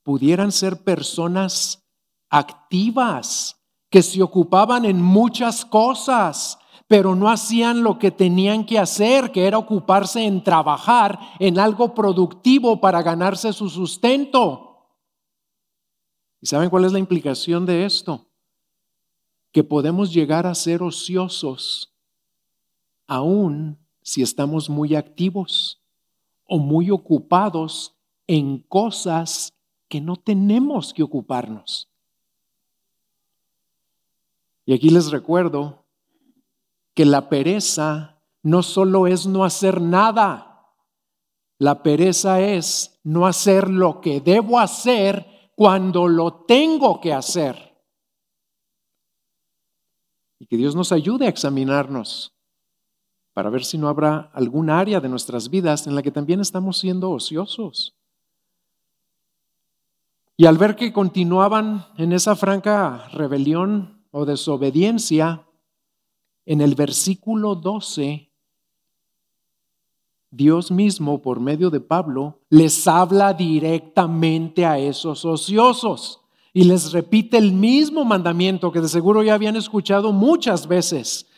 pudieran 0.03 0.51
ser 0.51 0.83
personas 0.83 1.87
activas, 2.29 3.57
que 3.89 4.03
se 4.03 4.23
ocupaban 4.23 4.85
en 4.85 5.01
muchas 5.01 5.65
cosas, 5.65 6.59
pero 6.91 7.15
no 7.15 7.29
hacían 7.29 7.85
lo 7.85 8.01
que 8.01 8.11
tenían 8.11 8.67
que 8.67 8.77
hacer, 8.77 9.31
que 9.31 9.47
era 9.47 9.59
ocuparse 9.59 10.25
en 10.25 10.43
trabajar 10.43 11.21
en 11.39 11.61
algo 11.61 11.95
productivo 11.95 12.81
para 12.81 13.01
ganarse 13.01 13.53
su 13.53 13.69
sustento. 13.69 14.89
¿Y 16.41 16.49
saben 16.49 16.69
cuál 16.69 16.87
es 16.87 16.93
la 16.93 16.99
implicación 16.99 17.65
de 17.65 17.85
esto? 17.85 18.27
Que 19.53 19.63
podemos 19.63 20.13
llegar 20.13 20.49
a 20.49 20.55
ser 20.57 20.83
ociosos 20.83 21.95
aún 23.07 23.79
si 24.03 24.23
estamos 24.23 24.69
muy 24.69 24.97
activos 24.97 25.81
o 26.45 26.59
muy 26.59 26.91
ocupados 26.91 27.95
en 28.27 28.59
cosas 28.59 29.55
que 29.87 30.01
no 30.01 30.17
tenemos 30.17 30.93
que 30.93 31.05
ocuparnos. 31.05 31.89
Y 34.67 34.73
aquí 34.75 34.91
les 34.91 35.13
recuerdo 35.13 35.80
que 37.01 37.07
la 37.07 37.31
pereza 37.31 38.21
no 38.43 38.63
solo 38.63 39.07
es 39.07 39.27
no 39.27 39.43
hacer 39.43 39.81
nada, 39.81 40.69
la 41.57 41.83
pereza 41.83 42.43
es 42.43 43.01
no 43.05 43.27
hacer 43.27 43.71
lo 43.71 44.03
que 44.03 44.21
debo 44.21 44.61
hacer 44.61 45.51
cuando 45.57 46.07
lo 46.07 46.45
tengo 46.45 47.01
que 47.01 47.15
hacer. 47.15 47.75
Y 50.39 50.45
que 50.45 50.59
Dios 50.59 50.77
nos 50.77 50.93
ayude 50.93 51.25
a 51.25 51.31
examinarnos 51.31 52.35
para 53.33 53.49
ver 53.49 53.65
si 53.65 53.79
no 53.79 53.89
habrá 53.89 54.31
algún 54.35 54.69
área 54.69 55.01
de 55.01 55.09
nuestras 55.09 55.49
vidas 55.49 55.87
en 55.87 55.95
la 55.95 56.03
que 56.03 56.11
también 56.11 56.41
estamos 56.41 56.77
siendo 56.77 57.13
ociosos. 57.13 57.97
Y 60.37 60.45
al 60.45 60.59
ver 60.59 60.77
que 60.77 60.93
continuaban 60.93 61.87
en 61.97 62.13
esa 62.13 62.37
franca 62.37 63.09
rebelión, 63.15 64.05
o 64.11 64.27
desobediencia, 64.27 65.47
en 66.51 66.61
el 66.61 66.75
versículo 66.75 67.55
12, 67.55 68.29
Dios 70.33 70.73
mismo, 70.73 71.23
por 71.23 71.39
medio 71.39 71.71
de 71.71 71.79
Pablo, 71.79 72.41
les 72.49 72.89
habla 72.89 73.33
directamente 73.35 74.67
a 74.67 74.77
esos 74.77 75.25
ociosos 75.25 76.23
y 76.53 76.65
les 76.65 76.91
repite 76.91 77.39
el 77.39 77.53
mismo 77.53 78.05
mandamiento 78.05 78.73
que 78.73 78.81
de 78.81 78.89
seguro 78.89 79.23
ya 79.23 79.35
habían 79.35 79.55
escuchado 79.55 80.11
muchas 80.11 80.67
veces. 80.67 81.29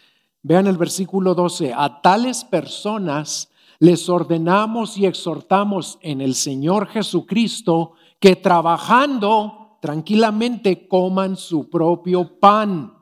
Vean 0.43 0.67
el 0.67 0.79
versículo 0.79 1.35
12, 1.35 1.75
a 1.77 2.01
tales 2.01 2.43
personas 2.43 3.51
les 3.81 4.09
ordenamos 4.09 4.97
y 4.97 5.05
exhortamos 5.05 5.99
en 6.01 6.23
el 6.23 6.35
Señor 6.35 6.87
Jesucristo 6.87 7.93
que 8.19 8.35
trabajando 8.37 9.77
tranquilamente 9.83 10.89
coman 10.89 11.37
su 11.37 11.69
propio 11.69 12.41
pan. 12.41 13.02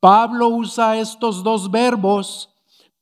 Pablo 0.00 0.48
usa 0.48 0.98
estos 0.98 1.42
dos 1.42 1.70
verbos 1.70 2.50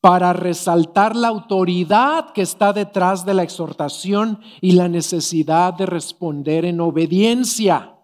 para 0.04 0.35
resaltar 0.35 1.16
la 1.16 1.28
autoridad 1.28 2.30
que 2.33 2.42
está 2.42 2.74
detrás 2.74 3.24
de 3.24 3.33
la 3.33 3.42
exhortación 3.42 4.38
y 4.61 4.72
la 4.72 4.87
necesidad 4.87 5.72
de 5.72 5.87
responder 5.87 6.66
en 6.66 6.80
obediencia. 6.80 7.94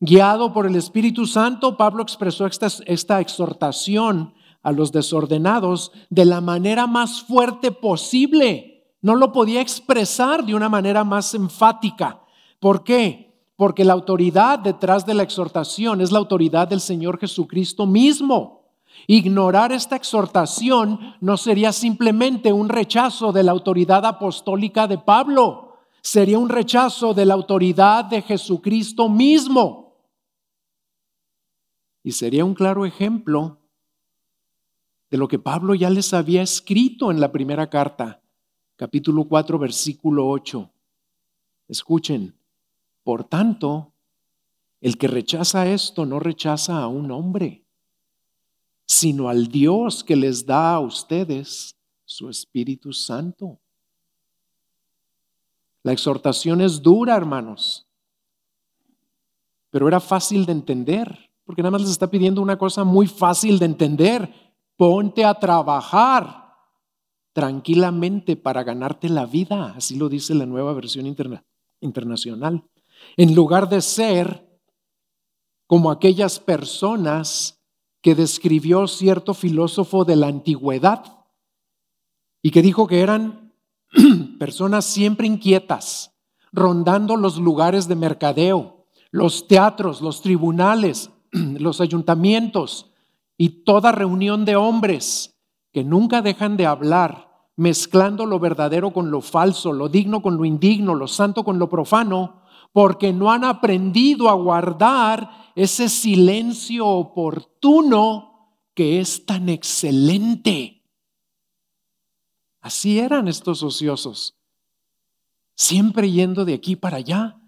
Guiado 0.00 0.52
por 0.52 0.66
el 0.66 0.76
Espíritu 0.76 1.26
Santo, 1.26 1.78
Pablo 1.78 2.02
expresó 2.02 2.46
esta, 2.46 2.66
esta, 2.84 3.20
exhortación 3.22 4.34
a 4.62 4.70
los 4.70 4.92
desordenados 4.92 5.92
de 6.10 6.26
la 6.26 6.42
manera 6.42 6.86
más 6.86 7.22
fuerte 7.22 7.72
posible. 7.72 8.92
No 9.00 9.14
lo 9.16 9.32
podía 9.32 9.62
expresar 9.62 10.44
de 10.44 10.54
una 10.54 10.68
manera 10.68 11.04
más 11.04 11.32
enfática. 11.34 12.20
¿Por 12.60 12.84
qué? 12.84 13.23
Porque 13.64 13.82
la 13.82 13.94
autoridad 13.94 14.58
detrás 14.58 15.06
de 15.06 15.14
la 15.14 15.22
exhortación 15.22 16.02
es 16.02 16.12
la 16.12 16.18
autoridad 16.18 16.68
del 16.68 16.82
Señor 16.82 17.18
Jesucristo 17.18 17.86
mismo. 17.86 18.68
Ignorar 19.06 19.72
esta 19.72 19.96
exhortación 19.96 21.14
no 21.22 21.38
sería 21.38 21.72
simplemente 21.72 22.52
un 22.52 22.68
rechazo 22.68 23.32
de 23.32 23.42
la 23.42 23.52
autoridad 23.52 24.04
apostólica 24.04 24.86
de 24.86 24.98
Pablo, 24.98 25.78
sería 26.02 26.38
un 26.38 26.50
rechazo 26.50 27.14
de 27.14 27.24
la 27.24 27.32
autoridad 27.32 28.04
de 28.04 28.20
Jesucristo 28.20 29.08
mismo. 29.08 29.96
Y 32.02 32.12
sería 32.12 32.44
un 32.44 32.52
claro 32.52 32.84
ejemplo 32.84 33.60
de 35.10 35.16
lo 35.16 35.26
que 35.26 35.38
Pablo 35.38 35.74
ya 35.74 35.88
les 35.88 36.12
había 36.12 36.42
escrito 36.42 37.10
en 37.10 37.18
la 37.18 37.32
primera 37.32 37.70
carta, 37.70 38.20
capítulo 38.76 39.24
4, 39.24 39.58
versículo 39.58 40.28
8. 40.28 40.70
Escuchen, 41.68 42.34
por 43.04 43.24
tanto, 43.24 43.92
el 44.80 44.98
que 44.98 45.08
rechaza 45.08 45.68
esto 45.68 46.06
no 46.06 46.18
rechaza 46.18 46.82
a 46.82 46.88
un 46.88 47.10
hombre, 47.10 47.64
sino 48.86 49.28
al 49.28 49.48
Dios 49.48 50.02
que 50.02 50.16
les 50.16 50.44
da 50.44 50.74
a 50.74 50.80
ustedes 50.80 51.76
su 52.06 52.28
Espíritu 52.28 52.92
Santo. 52.92 53.60
La 55.82 55.92
exhortación 55.92 56.62
es 56.62 56.82
dura, 56.82 57.14
hermanos, 57.14 57.86
pero 59.70 59.86
era 59.86 60.00
fácil 60.00 60.46
de 60.46 60.52
entender, 60.52 61.30
porque 61.44 61.62
nada 61.62 61.72
más 61.72 61.82
les 61.82 61.90
está 61.90 62.10
pidiendo 62.10 62.40
una 62.40 62.56
cosa 62.56 62.84
muy 62.84 63.06
fácil 63.06 63.58
de 63.58 63.66
entender. 63.66 64.32
Ponte 64.76 65.24
a 65.24 65.34
trabajar 65.34 66.54
tranquilamente 67.32 68.36
para 68.36 68.62
ganarte 68.62 69.08
la 69.10 69.26
vida, 69.26 69.74
así 69.76 69.96
lo 69.96 70.08
dice 70.08 70.34
la 70.34 70.46
nueva 70.46 70.72
versión 70.72 71.06
internacional 71.80 72.64
en 73.16 73.34
lugar 73.34 73.68
de 73.68 73.80
ser 73.80 74.44
como 75.66 75.90
aquellas 75.90 76.38
personas 76.38 77.60
que 78.02 78.14
describió 78.14 78.86
cierto 78.86 79.32
filósofo 79.32 80.04
de 80.04 80.16
la 80.16 80.26
antigüedad 80.26 81.24
y 82.42 82.50
que 82.50 82.60
dijo 82.60 82.86
que 82.86 83.00
eran 83.00 83.54
personas 84.38 84.84
siempre 84.84 85.26
inquietas, 85.26 86.12
rondando 86.52 87.16
los 87.16 87.38
lugares 87.38 87.88
de 87.88 87.96
mercadeo, 87.96 88.86
los 89.10 89.48
teatros, 89.48 90.02
los 90.02 90.20
tribunales, 90.20 91.10
los 91.32 91.80
ayuntamientos 91.80 92.90
y 93.38 93.64
toda 93.64 93.92
reunión 93.92 94.44
de 94.44 94.56
hombres 94.56 95.34
que 95.72 95.82
nunca 95.82 96.22
dejan 96.22 96.56
de 96.56 96.66
hablar, 96.66 97.48
mezclando 97.56 98.26
lo 98.26 98.38
verdadero 98.38 98.92
con 98.92 99.10
lo 99.10 99.20
falso, 99.20 99.72
lo 99.72 99.88
digno 99.88 100.22
con 100.22 100.36
lo 100.36 100.44
indigno, 100.44 100.94
lo 100.94 101.08
santo 101.08 101.42
con 101.42 101.58
lo 101.58 101.68
profano, 101.68 102.42
porque 102.74 103.12
no 103.12 103.30
han 103.30 103.44
aprendido 103.44 104.28
a 104.28 104.32
guardar 104.32 105.52
ese 105.54 105.88
silencio 105.88 106.88
oportuno 106.88 108.50
que 108.74 108.98
es 108.98 109.24
tan 109.24 109.48
excelente. 109.48 110.82
Así 112.60 112.98
eran 112.98 113.28
estos 113.28 113.62
ociosos, 113.62 114.34
siempre 115.54 116.10
yendo 116.10 116.44
de 116.44 116.54
aquí 116.54 116.74
para 116.74 116.96
allá, 116.96 117.40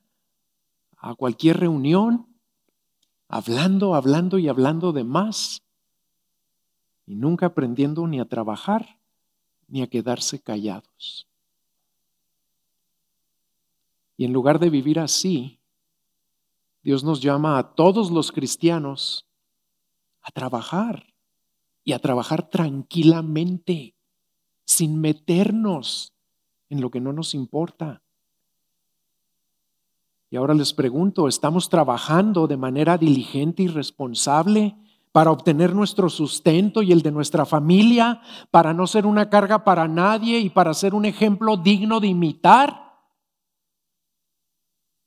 a 0.96 1.16
cualquier 1.16 1.58
reunión, 1.58 2.28
hablando, 3.26 3.96
hablando 3.96 4.38
y 4.38 4.46
hablando 4.46 4.92
de 4.92 5.02
más, 5.02 5.60
y 7.04 7.16
nunca 7.16 7.46
aprendiendo 7.46 8.06
ni 8.06 8.20
a 8.20 8.26
trabajar 8.26 9.00
ni 9.66 9.82
a 9.82 9.88
quedarse 9.88 10.40
callados. 10.40 11.25
Y 14.16 14.24
en 14.24 14.32
lugar 14.32 14.58
de 14.58 14.70
vivir 14.70 14.98
así, 14.98 15.60
Dios 16.82 17.04
nos 17.04 17.20
llama 17.20 17.58
a 17.58 17.74
todos 17.74 18.10
los 18.10 18.32
cristianos 18.32 19.26
a 20.22 20.30
trabajar 20.30 21.06
y 21.84 21.92
a 21.92 21.98
trabajar 21.98 22.48
tranquilamente, 22.48 23.94
sin 24.64 25.00
meternos 25.00 26.12
en 26.68 26.80
lo 26.80 26.90
que 26.90 27.00
no 27.00 27.12
nos 27.12 27.34
importa. 27.34 28.02
Y 30.30 30.36
ahora 30.36 30.54
les 30.54 30.72
pregunto, 30.72 31.28
¿estamos 31.28 31.68
trabajando 31.68 32.46
de 32.46 32.56
manera 32.56 32.98
diligente 32.98 33.62
y 33.62 33.68
responsable 33.68 34.76
para 35.12 35.30
obtener 35.30 35.74
nuestro 35.74 36.10
sustento 36.10 36.82
y 36.82 36.92
el 36.92 37.02
de 37.02 37.12
nuestra 37.12 37.46
familia, 37.46 38.20
para 38.50 38.74
no 38.74 38.86
ser 38.86 39.06
una 39.06 39.30
carga 39.30 39.64
para 39.64 39.86
nadie 39.86 40.40
y 40.40 40.50
para 40.50 40.74
ser 40.74 40.94
un 40.94 41.04
ejemplo 41.04 41.56
digno 41.56 42.00
de 42.00 42.08
imitar? 42.08 42.85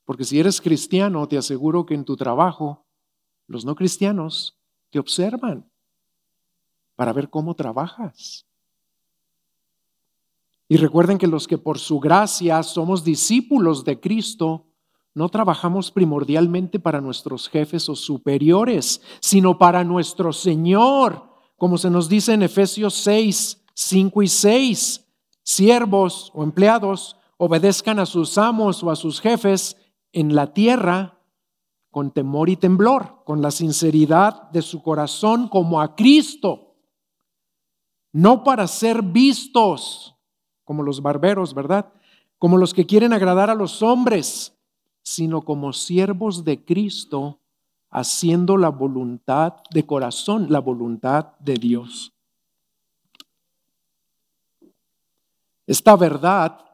Porque 0.09 0.23
si 0.23 0.39
eres 0.39 0.59
cristiano, 0.59 1.27
te 1.27 1.37
aseguro 1.37 1.85
que 1.85 1.93
en 1.93 2.03
tu 2.03 2.17
trabajo, 2.17 2.83
los 3.45 3.63
no 3.63 3.75
cristianos 3.75 4.57
te 4.89 4.97
observan 4.97 5.69
para 6.95 7.13
ver 7.13 7.29
cómo 7.29 7.53
trabajas. 7.53 8.47
Y 10.67 10.77
recuerden 10.77 11.19
que 11.19 11.27
los 11.27 11.47
que 11.47 11.59
por 11.59 11.77
su 11.77 11.99
gracia 11.99 12.63
somos 12.63 13.03
discípulos 13.03 13.85
de 13.85 13.99
Cristo, 13.99 14.65
no 15.13 15.29
trabajamos 15.29 15.91
primordialmente 15.91 16.79
para 16.79 17.01
nuestros 17.01 17.47
jefes 17.47 17.87
o 17.87 17.95
superiores, 17.95 19.03
sino 19.19 19.59
para 19.59 19.83
nuestro 19.83 20.33
Señor, 20.33 21.23
como 21.55 21.77
se 21.77 21.91
nos 21.91 22.09
dice 22.09 22.33
en 22.33 22.41
Efesios 22.41 22.95
6, 22.95 23.63
5 23.75 24.23
y 24.23 24.27
6. 24.27 25.05
Siervos 25.43 26.31
o 26.33 26.43
empleados 26.43 27.15
obedezcan 27.37 27.99
a 27.99 28.07
sus 28.07 28.39
amos 28.39 28.81
o 28.81 28.89
a 28.89 28.95
sus 28.95 29.21
jefes 29.21 29.75
en 30.13 30.35
la 30.35 30.53
tierra 30.53 31.19
con 31.91 32.11
temor 32.11 32.49
y 32.49 32.55
temblor, 32.55 33.23
con 33.25 33.41
la 33.41 33.51
sinceridad 33.51 34.49
de 34.51 34.61
su 34.61 34.81
corazón 34.81 35.47
como 35.47 35.81
a 35.81 35.95
Cristo, 35.95 36.75
no 38.11 38.43
para 38.43 38.67
ser 38.67 39.01
vistos 39.01 40.15
como 40.63 40.83
los 40.83 41.01
barberos, 41.01 41.53
¿verdad? 41.53 41.91
Como 42.37 42.57
los 42.57 42.73
que 42.73 42.85
quieren 42.85 43.13
agradar 43.13 43.49
a 43.49 43.55
los 43.55 43.81
hombres, 43.81 44.55
sino 45.01 45.41
como 45.41 45.73
siervos 45.73 46.43
de 46.43 46.63
Cristo, 46.63 47.39
haciendo 47.89 48.55
la 48.55 48.69
voluntad 48.69 49.55
de 49.71 49.85
corazón, 49.85 50.47
la 50.49 50.59
voluntad 50.59 51.33
de 51.39 51.55
Dios. 51.55 52.13
Esta 55.65 55.95
verdad 55.95 56.68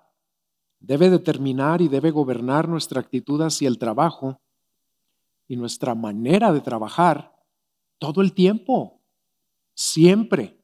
debe 0.86 1.10
determinar 1.10 1.82
y 1.82 1.88
debe 1.88 2.12
gobernar 2.12 2.70
nuestra 2.70 3.02
actitud 3.02 3.42
hacia 3.42 3.68
el 3.68 3.80
trabajo 3.80 4.40
y 5.48 5.56
nuestra 5.56 5.96
manera 5.96 6.52
de 6.52 6.62
trabajar 6.62 7.34
todo 7.98 8.22
el 8.22 8.34
tiempo, 8.34 9.02
siempre, 9.74 10.60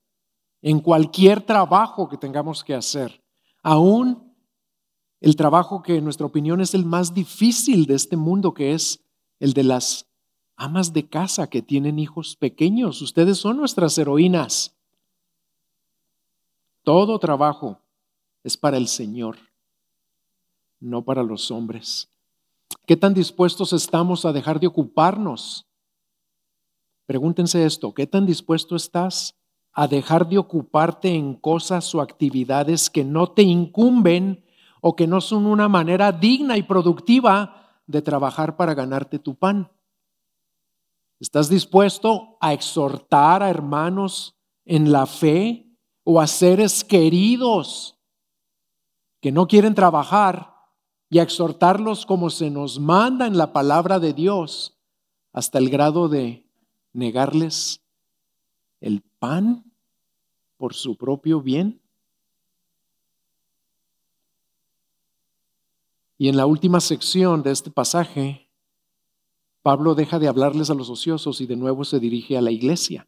en 0.61 0.80
cualquier 0.80 1.41
trabajo 1.41 2.07
que 2.07 2.17
tengamos 2.17 2.63
que 2.63 2.76
hacer. 2.76 3.24
Aún 3.63 4.36
el 5.19 5.36
trabajo 5.36 5.82
que 5.82 5.97
en 5.97 6.03
nuestra 6.03 6.28
opinión 6.28 6.61
es 6.61 6.74
el 6.76 6.86
más 6.86 7.13
difícil 7.13 7.86
de 7.86 7.95
este 7.95 8.15
mundo, 8.15 8.53
que 8.53 8.74
es 8.74 9.03
el 9.39 9.53
de 9.53 9.63
las 9.63 10.07
amas 10.55 10.93
de 10.93 11.07
casa 11.07 11.47
que 11.47 11.63
tienen 11.63 11.97
hijos 11.97 12.36
pequeños. 12.36 13.01
Ustedes 13.01 13.39
son 13.39 13.57
nuestras 13.57 13.97
heroínas. 13.97 14.76
Todo 16.84 17.17
trabajo 17.17 17.80
es 18.43 18.57
para 18.57 18.78
el 18.78 18.88
Señor, 18.88 19.38
no 20.82 21.06
para 21.06 21.24
los 21.24 21.50
hombres. 21.52 22.10
¿Qué 22.86 22.98
tan 22.98 23.14
dispuestos 23.14 23.72
estamos 23.72 24.26
a 24.26 24.34
dejar 24.34 24.60
de 24.60 24.68
ocuparnos? 24.68 25.66
Pregúntense 27.06 27.66
esto, 27.66 27.94
¿qué 27.94 28.06
tan 28.06 28.26
dispuesto 28.26 28.76
estás 28.76 29.36
a 29.74 29.88
dejar 29.88 30.28
de 30.28 30.38
ocuparte 30.38 31.10
en 31.16 31.36
cosas 31.36 31.96
o 31.96 32.02
actividades 32.02 32.90
que 32.90 33.06
no 33.06 33.32
te 33.32 33.44
incumben 33.44 34.44
o 34.82 34.96
que 34.96 35.08
no 35.08 35.22
son 35.22 35.46
una 35.46 35.70
manera 35.70 36.12
digna 36.12 36.58
y 36.58 36.64
productiva 36.64 37.62
de 37.86 38.02
trabajar 38.02 38.58
para 38.58 38.74
ganarte 38.74 39.20
tu 39.20 39.36
pan. 39.36 39.72
¿Estás 41.20 41.50
dispuesto 41.50 42.38
a 42.42 42.54
exhortar 42.54 43.44
a 43.44 43.50
hermanos 43.50 44.36
en 44.66 44.92
la 44.92 45.06
fe 45.06 45.68
o 46.04 46.20
a 46.20 46.26
seres 46.26 46.84
queridos 46.84 48.00
que 49.22 49.32
no 49.32 49.48
quieren 49.48 49.76
trabajar 49.76 50.51
y 51.12 51.20
a 51.20 51.24
exhortarlos 51.24 52.05
como 52.05 52.30
se 52.30 52.49
nos 52.49 52.80
manda 52.80 53.28
en 53.28 53.38
la 53.38 53.51
palabra 53.51 53.99
de 53.99 54.14
Dios 54.14 54.78
hasta 55.34 55.59
el 55.59 55.70
grado 55.70 56.07
de 56.07 56.45
negarles 56.93 57.82
el 58.80 59.01
pan 59.20 59.66
por 60.55 60.74
su 60.74 60.95
propio 60.95 61.41
bien? 61.41 61.82
Y 66.18 66.30
en 66.30 66.38
la 66.38 66.45
última 66.45 66.80
sección 66.80 67.43
de 67.43 67.51
este 67.51 67.72
pasaje, 67.72 68.47
Pablo 69.62 69.95
deja 69.95 70.18
de 70.18 70.30
hablarles 70.30 70.70
a 70.70 70.76
los 70.76 70.89
ociosos 70.89 71.41
y 71.41 71.45
de 71.45 71.57
nuevo 71.57 71.84
se 71.84 71.99
dirige 71.99 72.38
a 72.38 72.41
la 72.41 72.51
iglesia. 72.51 73.05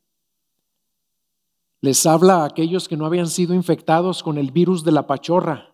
Les 1.79 2.05
habla 2.05 2.41
a 2.41 2.45
aquellos 2.47 2.89
que 2.89 2.97
no 2.97 3.05
habían 3.05 3.27
sido 3.27 3.53
infectados 3.53 4.23
con 4.23 4.37
el 4.37 4.51
virus 4.51 4.83
de 4.83 4.91
la 4.91 5.07
pachorra, 5.07 5.72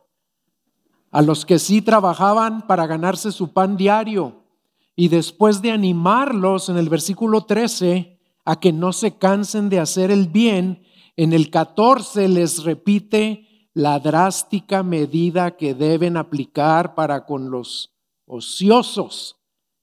a 1.11 1.21
los 1.21 1.45
que 1.45 1.59
sí 1.59 1.81
trabajaban 1.81 2.67
para 2.67 2.87
ganarse 2.87 3.31
su 3.31 3.53
pan 3.53 3.77
diario, 3.77 4.43
y 4.95 5.07
después 5.07 5.61
de 5.61 5.71
animarlos 5.71 6.67
en 6.69 6.77
el 6.77 6.89
versículo 6.89 7.45
13, 7.45 8.19
a 8.45 8.59
que 8.59 8.73
no 8.73 8.91
se 8.91 9.17
cansen 9.17 9.69
de 9.69 9.79
hacer 9.79 10.11
el 10.11 10.27
bien, 10.27 10.83
en 11.15 11.33
el 11.33 11.49
14 11.49 12.27
les 12.27 12.63
repite 12.63 13.47
la 13.73 13.99
drástica 13.99 14.83
medida 14.83 15.55
que 15.55 15.73
deben 15.73 16.17
aplicar 16.17 16.95
para 16.95 17.25
con 17.25 17.49
los 17.49 17.93
ociosos 18.25 19.37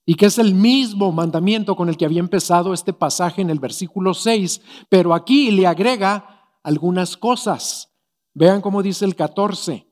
y 0.05 0.15
que 0.15 0.27
es 0.27 0.39
el 0.39 0.55
mismo 0.55 1.13
mandamiento 1.13 1.77
con 1.77 1.89
el 1.89 1.97
que 1.97 2.05
había 2.05 2.21
empezado 2.21 2.73
este 2.75 2.93
pasaje 2.93 3.43
en 3.43 3.51
el 3.51 3.59
versículo 3.59 4.15
6, 4.15 4.61
pero 4.89 5.15
aquí 5.15 5.51
le 5.51 5.67
agrega 5.67 6.59
algunas 6.63 7.17
cosas. 7.17 7.93
Vean 8.35 8.61
cómo 8.61 8.83
dice 8.83 9.05
el 9.05 9.17
14. 9.17 9.86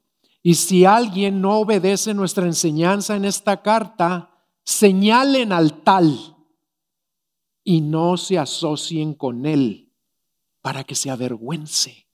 Y 0.46 0.56
si 0.56 0.84
alguien 0.84 1.40
no 1.40 1.60
obedece 1.60 2.12
nuestra 2.12 2.44
enseñanza 2.44 3.16
en 3.16 3.24
esta 3.24 3.62
carta, 3.62 4.30
señalen 4.62 5.52
al 5.52 5.82
tal 5.82 6.36
y 7.64 7.80
no 7.80 8.18
se 8.18 8.38
asocien 8.38 9.14
con 9.14 9.46
él 9.46 9.90
para 10.60 10.84
que 10.84 10.94
se 10.94 11.10
avergüence. 11.10 12.06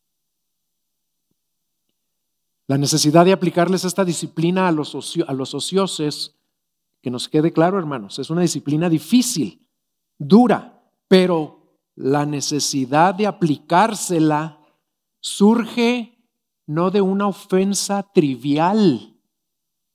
La 2.69 2.79
necesidad 2.79 3.25
de 3.25 3.33
aplicarles 3.33 3.85
esta 3.85 4.05
disciplina 4.05 4.69
a 4.69 4.73
los, 4.73 4.95
a 5.27 5.33
los 5.33 5.53
ociosos, 5.53 6.37
que 7.03 7.11
nos 7.11 7.29
quede 7.29 7.53
claro, 7.53 7.81
hermanos, 7.81 8.21
es 8.21 8.31
una 8.31 8.43
disciplina 8.43 8.89
difícil, 8.89 9.67
dura, 10.17 10.81
pero 11.09 11.81
la 11.97 12.25
necesidad 12.27 13.13
de 13.13 13.27
aplicársela 13.27 14.61
surge 15.19 16.20
no 16.71 16.93
de 16.93 17.01
una 17.01 17.27
ofensa 17.27 18.05
trivial 18.15 19.17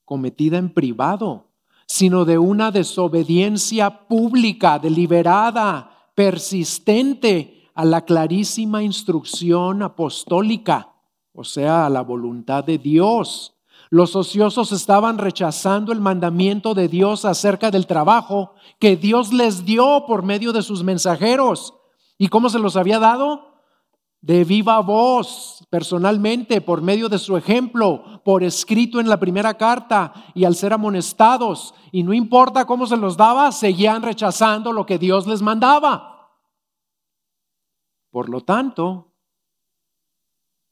cometida 0.04 0.58
en 0.58 0.74
privado, 0.74 1.54
sino 1.88 2.26
de 2.26 2.38
una 2.38 2.70
desobediencia 2.70 4.08
pública, 4.10 4.78
deliberada, 4.78 6.10
persistente 6.16 7.70
a 7.76 7.86
la 7.86 8.04
clarísima 8.04 8.84
instrucción 8.84 9.84
apostólica, 9.84 10.94
o 11.32 11.46
sea, 11.46 11.86
a 11.86 11.90
la 11.90 12.02
voluntad 12.02 12.66
de 12.66 12.78
Dios. 12.78 13.56
Los 13.90 14.14
ociosos 14.18 14.74
estaban 14.74 15.18
rechazando 15.18 15.94
el 15.94 16.02
mandamiento 16.02 16.74
de 16.74 16.90
Dios 16.90 17.24
acerca 17.24 17.72
del 17.72 17.88
trabajo 17.88 18.54
que 18.80 18.98
Dios 18.98 19.32
les 19.32 19.64
dio 19.64 20.04
por 20.06 20.24
medio 20.24 20.52
de 20.52 20.62
sus 20.62 20.84
mensajeros. 20.84 21.74
¿Y 22.18 22.28
cómo 22.28 22.50
se 22.50 22.60
los 22.60 22.76
había 22.76 23.00
dado? 23.00 23.55
De 24.26 24.44
viva 24.44 24.80
voz, 24.80 25.64
personalmente, 25.70 26.60
por 26.60 26.82
medio 26.82 27.10
de 27.10 27.20
su 27.20 27.38
ejemplo, 27.38 28.24
por 28.26 28.44
escrito 28.44 29.00
en 29.00 29.08
la 29.08 29.20
primera 29.20 29.54
carta 29.54 30.32
y 30.34 30.46
al 30.46 30.56
ser 30.56 30.74
amonestados. 30.74 31.76
Y 31.92 32.02
no 32.02 32.12
importa 32.12 32.66
cómo 32.66 32.88
se 32.88 32.98
los 32.98 33.18
daba, 33.18 33.52
seguían 33.52 34.02
rechazando 34.02 34.74
lo 34.74 34.88
que 34.88 34.98
Dios 34.98 35.28
les 35.28 35.44
mandaba. 35.44 36.32
Por 38.10 38.30
lo 38.30 38.42
tanto, 38.42 39.12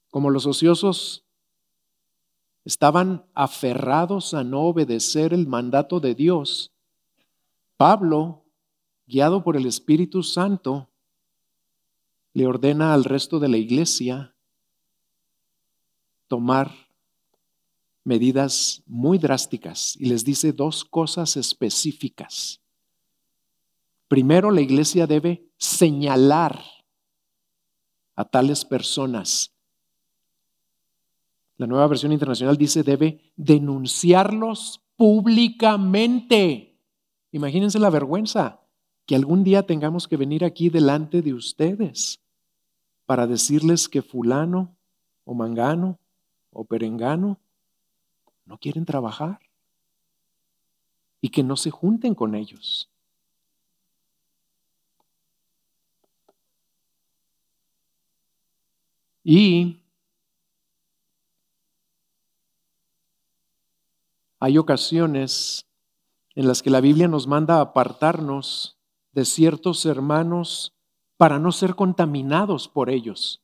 como 0.10 0.32
los 0.32 0.48
ociosos 0.48 1.24
estaban 2.66 3.24
aferrados 3.36 4.34
a 4.34 4.44
no 4.44 4.62
obedecer 4.62 5.32
el 5.32 5.46
mandato 5.46 6.00
de 6.00 6.16
Dios, 6.16 6.72
Pablo, 7.78 8.46
guiado 9.06 9.44
por 9.44 9.56
el 9.58 9.68
Espíritu 9.68 10.24
Santo, 10.24 10.90
le 12.34 12.48
ordena 12.48 12.94
al 12.94 13.04
resto 13.04 13.40
de 13.40 13.48
la 13.48 13.58
iglesia 13.58 14.34
tomar 16.28 16.72
medidas 18.04 18.82
muy 18.88 19.18
drásticas 19.18 19.96
y 19.98 20.06
les 20.06 20.26
dice 20.26 20.52
dos 20.52 20.84
cosas 20.84 21.38
específicas. 21.38 22.60
Primero, 24.08 24.52
la 24.52 24.62
iglesia 24.62 25.08
debe 25.08 25.48
señalar 25.58 26.60
a 28.16 28.26
tales 28.26 28.66
personas. 28.66 29.52
La 31.58 31.68
nueva 31.68 31.88
versión 31.88 32.12
internacional 32.12 32.58
dice 32.58 32.84
debe 32.84 33.32
denunciarlos 33.36 34.82
públicamente. 34.96 36.80
Imagínense 37.32 37.80
la 37.80 37.90
vergüenza 37.90 38.60
que 39.06 39.16
algún 39.16 39.44
día 39.44 39.64
tengamos 39.66 40.08
que 40.08 40.18
venir 40.18 40.44
aquí 40.44 40.70
delante 40.70 41.22
de 41.22 41.34
ustedes 41.34 42.23
para 43.06 43.28
decirles 43.28 43.88
que 43.88 44.02
fulano 44.02 44.76
o 45.26 45.34
mangano 45.34 46.00
o 46.52 46.66
perengano 46.66 47.40
no 48.46 48.58
quieren 48.58 48.86
trabajar 48.86 49.40
y 51.22 51.30
que 51.30 51.44
no 51.44 51.56
se 51.56 51.72
junten 51.72 52.16
con 52.16 52.36
ellos. 52.36 52.90
Y 59.24 59.84
Hay 64.44 64.58
ocasiones 64.58 65.70
en 66.36 66.50
las 66.50 66.62
que 66.62 66.70
la 66.70 66.82
Biblia 66.82 67.08
nos 67.08 67.28
manda 67.28 67.60
a 67.60 67.62
apartarnos 67.62 68.78
de 69.14 69.24
ciertos 69.24 69.86
hermanos 69.86 70.74
para 71.18 71.40
no 71.40 71.52
ser 71.52 71.76
contaminados 71.76 72.68
por 72.68 72.90
ellos. 72.90 73.42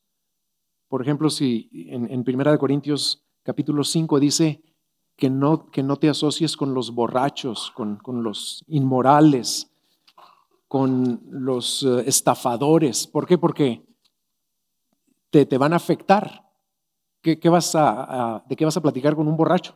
Por 0.87 1.01
ejemplo, 1.01 1.29
si 1.29 1.69
en, 1.73 2.11
en 2.11 2.23
Primera 2.23 2.51
de 2.51 2.57
Corintios 2.57 3.23
capítulo 3.43 3.83
5 3.83 4.19
dice 4.19 4.61
que 5.15 5.29
no, 5.29 5.69
que 5.69 5.83
no 5.83 5.97
te 5.97 6.09
asocies 6.09 6.55
con 6.55 6.73
los 6.73 6.93
borrachos, 6.95 7.71
con, 7.71 7.97
con 7.97 8.23
los 8.23 8.63
inmorales, 8.67 9.69
con 10.69 11.21
los 11.29 11.83
eh, 11.83 12.03
estafadores. 12.05 13.05
¿Por 13.05 13.27
qué? 13.27 13.37
Porque 13.37 13.83
te, 15.29 15.45
te 15.45 15.57
van 15.57 15.73
a 15.73 15.77
afectar. 15.77 16.47
¿Qué, 17.21 17.37
qué 17.37 17.49
vas 17.49 17.75
a, 17.75 18.45
¿De 18.47 18.55
qué 18.55 18.63
vas 18.63 18.77
a 18.77 18.81
platicar 18.81 19.15
con 19.15 19.27
un 19.27 19.35
borracho? 19.35 19.75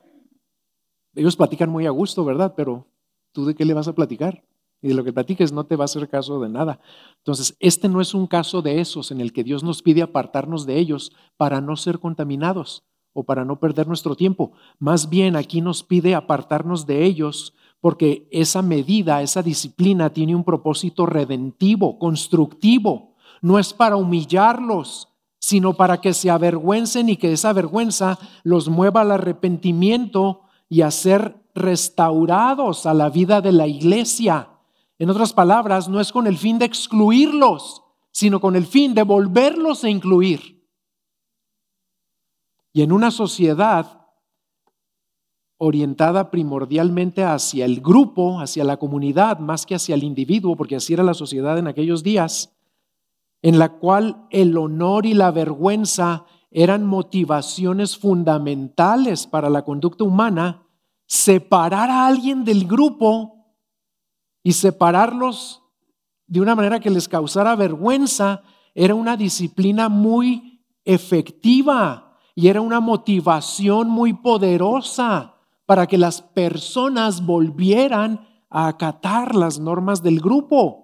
Ellos 1.13 1.35
platican 1.35 1.69
muy 1.69 1.85
a 1.85 1.91
gusto, 1.91 2.23
¿verdad? 2.23 2.53
Pero 2.55 2.87
tú 3.33 3.45
de 3.45 3.53
qué 3.53 3.65
le 3.65 3.73
vas 3.73 3.87
a 3.87 3.93
platicar? 3.93 4.43
Y 4.83 4.89
de 4.89 4.93
lo 4.93 5.03
que 5.03 5.13
platiques 5.13 5.53
no 5.53 5.65
te 5.65 5.77
va 5.77 5.83
a 5.83 5.85
hacer 5.85 6.09
caso 6.09 6.39
de 6.41 6.49
nada. 6.49 6.79
Entonces, 7.17 7.55
este 7.59 7.87
no 7.87 8.01
es 8.01 8.13
un 8.13 8.27
caso 8.27 8.61
de 8.61 8.81
esos 8.81 9.11
en 9.11 9.21
el 9.21 9.31
que 9.31 9.45
Dios 9.45 9.63
nos 9.63 9.81
pide 9.81 10.01
apartarnos 10.01 10.65
de 10.65 10.77
ellos 10.77 11.13
para 11.37 11.61
no 11.61 11.77
ser 11.77 11.99
contaminados 11.99 12.83
o 13.13 13.23
para 13.23 13.45
no 13.45 13.59
perder 13.59 13.87
nuestro 13.87 14.15
tiempo. 14.15 14.51
Más 14.79 15.09
bien 15.09 15.37
aquí 15.37 15.61
nos 15.61 15.83
pide 15.83 16.15
apartarnos 16.15 16.85
de 16.85 17.05
ellos 17.05 17.53
porque 17.79 18.27
esa 18.29 18.61
medida, 18.61 19.21
esa 19.21 19.41
disciplina 19.41 20.11
tiene 20.11 20.35
un 20.35 20.43
propósito 20.43 21.05
redentivo, 21.05 21.97
constructivo. 21.97 23.15
No 23.41 23.59
es 23.59 23.73
para 23.73 23.95
humillarlos, 23.95 25.09
sino 25.39 25.73
para 25.73 25.99
que 25.99 26.13
se 26.13 26.29
avergüencen 26.29 27.09
y 27.09 27.17
que 27.17 27.33
esa 27.33 27.53
vergüenza 27.53 28.19
los 28.43 28.69
mueva 28.69 29.01
al 29.01 29.11
arrepentimiento 29.11 30.41
y 30.69 30.81
a 30.81 30.91
ser 30.91 31.35
restaurados 31.53 32.85
a 32.85 32.93
la 32.93 33.09
vida 33.09 33.41
de 33.41 33.51
la 33.51 33.67
iglesia. 33.67 34.52
En 34.99 35.09
otras 35.09 35.33
palabras, 35.33 35.89
no 35.89 35.99
es 35.99 36.11
con 36.11 36.27
el 36.27 36.37
fin 36.37 36.59
de 36.59 36.65
excluirlos, 36.65 37.83
sino 38.11 38.39
con 38.39 38.55
el 38.55 38.65
fin 38.65 38.93
de 38.93 39.03
volverlos 39.03 39.83
a 39.83 39.89
incluir. 39.89 40.63
Y 42.71 42.81
en 42.81 42.91
una 42.91 43.11
sociedad 43.11 44.03
orientada 45.57 46.29
primordialmente 46.29 47.23
hacia 47.23 47.65
el 47.65 47.81
grupo, 47.81 48.39
hacia 48.39 48.63
la 48.63 48.77
comunidad, 48.77 49.39
más 49.39 49.65
que 49.65 49.75
hacia 49.75 49.95
el 49.95 50.03
individuo, 50.03 50.55
porque 50.55 50.75
así 50.75 50.93
era 50.93 51.03
la 51.03 51.13
sociedad 51.13 51.57
en 51.57 51.67
aquellos 51.67 52.03
días, 52.03 52.53
en 53.41 53.59
la 53.59 53.69
cual 53.69 54.27
el 54.29 54.57
honor 54.57 55.05
y 55.05 55.13
la 55.13 55.31
vergüenza 55.31 56.25
eran 56.51 56.85
motivaciones 56.85 57.97
fundamentales 57.97 59.25
para 59.25 59.49
la 59.49 59.63
conducta 59.63 60.03
humana, 60.03 60.67
separar 61.05 61.89
a 61.89 62.07
alguien 62.07 62.43
del 62.43 62.67
grupo 62.67 63.32
y 64.43 64.51
separarlos 64.53 65.63
de 66.27 66.41
una 66.41 66.55
manera 66.55 66.79
que 66.79 66.89
les 66.89 67.07
causara 67.07 67.55
vergüenza 67.55 68.43
era 68.75 68.93
una 68.93 69.15
disciplina 69.17 69.89
muy 69.89 70.63
efectiva 70.83 72.17
y 72.35 72.47
era 72.47 72.61
una 72.61 72.79
motivación 72.79 73.89
muy 73.89 74.13
poderosa 74.13 75.35
para 75.65 75.87
que 75.87 75.97
las 75.97 76.21
personas 76.21 77.25
volvieran 77.25 78.27
a 78.49 78.67
acatar 78.67 79.35
las 79.35 79.59
normas 79.59 80.03
del 80.03 80.19
grupo. 80.19 80.83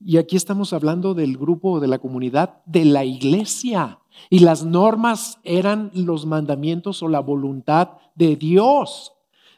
Y 0.00 0.16
aquí 0.16 0.36
estamos 0.36 0.72
hablando 0.72 1.14
del 1.14 1.36
grupo, 1.36 1.80
de 1.80 1.88
la 1.88 1.98
comunidad, 1.98 2.62
de 2.66 2.84
la 2.84 3.04
iglesia. 3.04 4.00
Y 4.30 4.40
las 4.40 4.64
normas 4.64 5.38
eran 5.44 5.90
los 5.94 6.26
mandamientos 6.26 7.02
o 7.02 7.08
la 7.08 7.20
voluntad 7.20 7.90
de 8.14 8.36
Dios. 8.36 9.12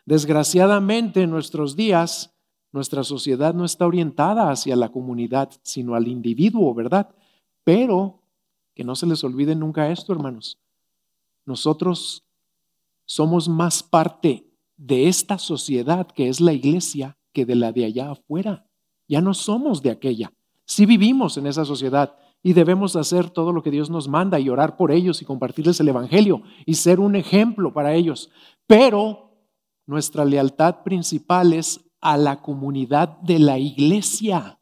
Desgraciadamente 0.07 1.23
en 1.23 1.31
nuestros 1.31 1.77
días, 1.77 2.35
nuestra 2.73 3.03
sociedad 3.05 3.55
no 3.55 3.65
está 3.65 3.87
orientada 3.87 4.51
hacia 4.51 4.77
la 4.77 4.91
comunidad, 4.91 5.51
sino 5.63 5.95
al 5.95 6.07
individuo, 6.09 6.73
¿verdad? 6.75 7.09
Pero 7.65 8.21
que 8.75 8.85
no 8.85 8.95
se 8.95 9.07
les 9.07 9.25
olvide 9.25 9.55
nunca 9.55 9.91
esto, 9.91 10.13
hermanos. 10.13 10.59
Nosotros 11.45 12.25
somos 13.05 13.49
más 13.49 13.83
parte 13.83 14.47
de 14.77 15.09
esta 15.09 15.37
sociedad 15.39 16.07
que 16.07 16.29
es 16.29 16.41
la 16.41 16.53
iglesia 16.53 17.19
que 17.33 17.45
de 17.45 17.57
la 17.57 17.73
de 17.73 17.85
allá 17.85 18.13
afuera. 18.13 18.67
Ya 19.09 19.21
no 19.21 19.35
somos 19.35 19.83
de 19.83 19.91
aquella. 19.91 20.33
Sí 20.65 20.87
vivimos 20.87 21.37
en 21.37 21.49
esa 21.49 21.65
sociedad 21.65 22.17
y 22.43 22.53
debemos 22.53 22.97
hacer 22.97 23.29
todo 23.29 23.53
lo 23.53 23.63
que 23.63 23.71
Dios 23.71 23.91
nos 23.91 24.09
manda 24.09 24.39
y 24.39 24.49
orar 24.49 24.77
por 24.77 24.93
ellos 24.93 25.21
y 25.21 25.25
compartirles 25.25 25.81
el 25.81 25.89
Evangelio 25.89 26.43
y 26.65 26.75
ser 26.75 27.01
un 27.01 27.17
ejemplo 27.17 27.73
para 27.73 27.95
ellos. 27.95 28.31
Pero 28.67 29.33
nuestra 29.87 30.25
lealtad 30.25 30.83
principal 30.85 31.53
es 31.53 31.81
a 32.01 32.17
la 32.17 32.41
comunidad 32.41 33.19
de 33.21 33.39
la 33.39 33.59
iglesia. 33.59 34.59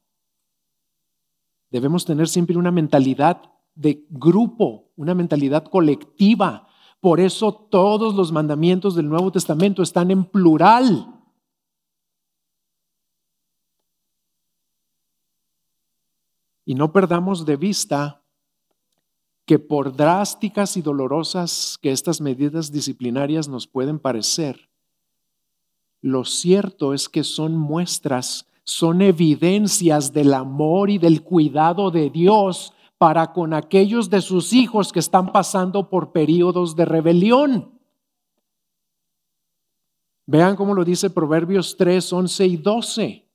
Debemos 1.70 2.04
tener 2.04 2.28
siempre 2.28 2.56
una 2.56 2.70
mentalidad 2.70 3.42
de 3.74 4.04
grupo, 4.10 4.90
una 4.96 5.14
mentalidad 5.14 5.64
colectiva, 5.64 6.68
por 7.00 7.20
eso 7.20 7.52
todos 7.52 8.14
los 8.14 8.32
mandamientos 8.32 8.96
del 8.96 9.08
Nuevo 9.08 9.30
Testamento 9.30 9.82
están 9.82 10.10
en 10.10 10.24
plural. 10.24 11.14
Y 16.64 16.74
no 16.74 16.92
perdamos 16.92 17.46
de 17.46 17.56
vista 17.56 18.22
que 19.46 19.58
por 19.58 19.96
drásticas 19.96 20.76
y 20.76 20.82
dolorosas 20.82 21.78
que 21.80 21.92
estas 21.92 22.20
medidas 22.20 22.70
disciplinarias 22.70 23.48
nos 23.48 23.66
pueden 23.66 23.98
parecer, 23.98 24.68
lo 26.00 26.24
cierto 26.24 26.94
es 26.94 27.08
que 27.08 27.24
son 27.24 27.56
muestras, 27.56 28.46
son 28.64 29.02
evidencias 29.02 30.12
del 30.12 30.34
amor 30.34 30.90
y 30.90 30.98
del 30.98 31.22
cuidado 31.22 31.90
de 31.90 32.10
Dios 32.10 32.72
para 32.98 33.32
con 33.32 33.54
aquellos 33.54 34.10
de 34.10 34.20
sus 34.20 34.52
hijos 34.52 34.92
que 34.92 34.98
están 34.98 35.32
pasando 35.32 35.88
por 35.88 36.12
periodos 36.12 36.76
de 36.76 36.84
rebelión. 36.84 37.78
Vean 40.26 40.56
cómo 40.56 40.74
lo 40.74 40.84
dice 40.84 41.08
Proverbios 41.08 41.76
3, 41.76 42.12
11 42.12 42.46
y 42.46 42.56
12. 42.58 43.28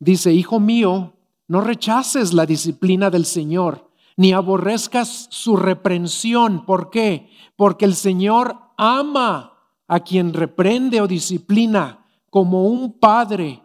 Dice, 0.00 0.32
Hijo 0.32 0.58
mío, 0.58 1.12
no 1.46 1.60
rechaces 1.60 2.32
la 2.32 2.44
disciplina 2.44 3.08
del 3.08 3.24
Señor, 3.24 3.88
ni 4.16 4.32
aborrezcas 4.32 5.28
su 5.30 5.56
reprensión. 5.56 6.66
¿Por 6.66 6.90
qué? 6.90 7.30
Porque 7.56 7.84
el 7.84 7.94
Señor 7.94 8.58
ama 8.76 9.51
a 9.92 10.00
quien 10.00 10.32
reprende 10.32 11.02
o 11.02 11.06
disciplina 11.06 12.06
como 12.30 12.64
un 12.64 12.98
padre 12.98 13.62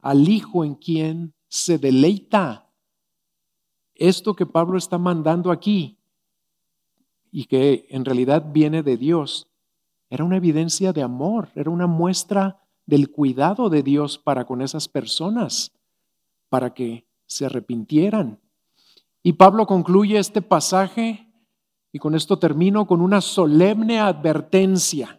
al 0.00 0.26
hijo 0.26 0.64
en 0.64 0.74
quien 0.74 1.34
se 1.46 1.76
deleita 1.76 2.68
esto 3.98 4.34
que 4.34 4.46
Pablo 4.46 4.78
está 4.78 4.96
mandando 4.96 5.50
aquí 5.50 5.98
y 7.30 7.44
que 7.44 7.86
en 7.90 8.06
realidad 8.06 8.46
viene 8.50 8.82
de 8.82 8.96
Dios, 8.96 9.48
era 10.08 10.24
una 10.24 10.38
evidencia 10.38 10.94
de 10.94 11.02
amor, 11.02 11.50
era 11.54 11.68
una 11.68 11.86
muestra 11.86 12.62
del 12.86 13.10
cuidado 13.10 13.68
de 13.68 13.82
Dios 13.82 14.16
para 14.16 14.46
con 14.46 14.62
esas 14.62 14.88
personas, 14.88 15.72
para 16.48 16.72
que 16.72 17.06
se 17.26 17.44
arrepintieran. 17.44 18.40
Y 19.22 19.34
Pablo 19.34 19.66
concluye 19.66 20.18
este 20.18 20.40
pasaje, 20.40 21.28
y 21.92 21.98
con 21.98 22.14
esto 22.14 22.38
termino, 22.38 22.86
con 22.86 23.02
una 23.02 23.20
solemne 23.20 23.98
advertencia. 23.98 25.17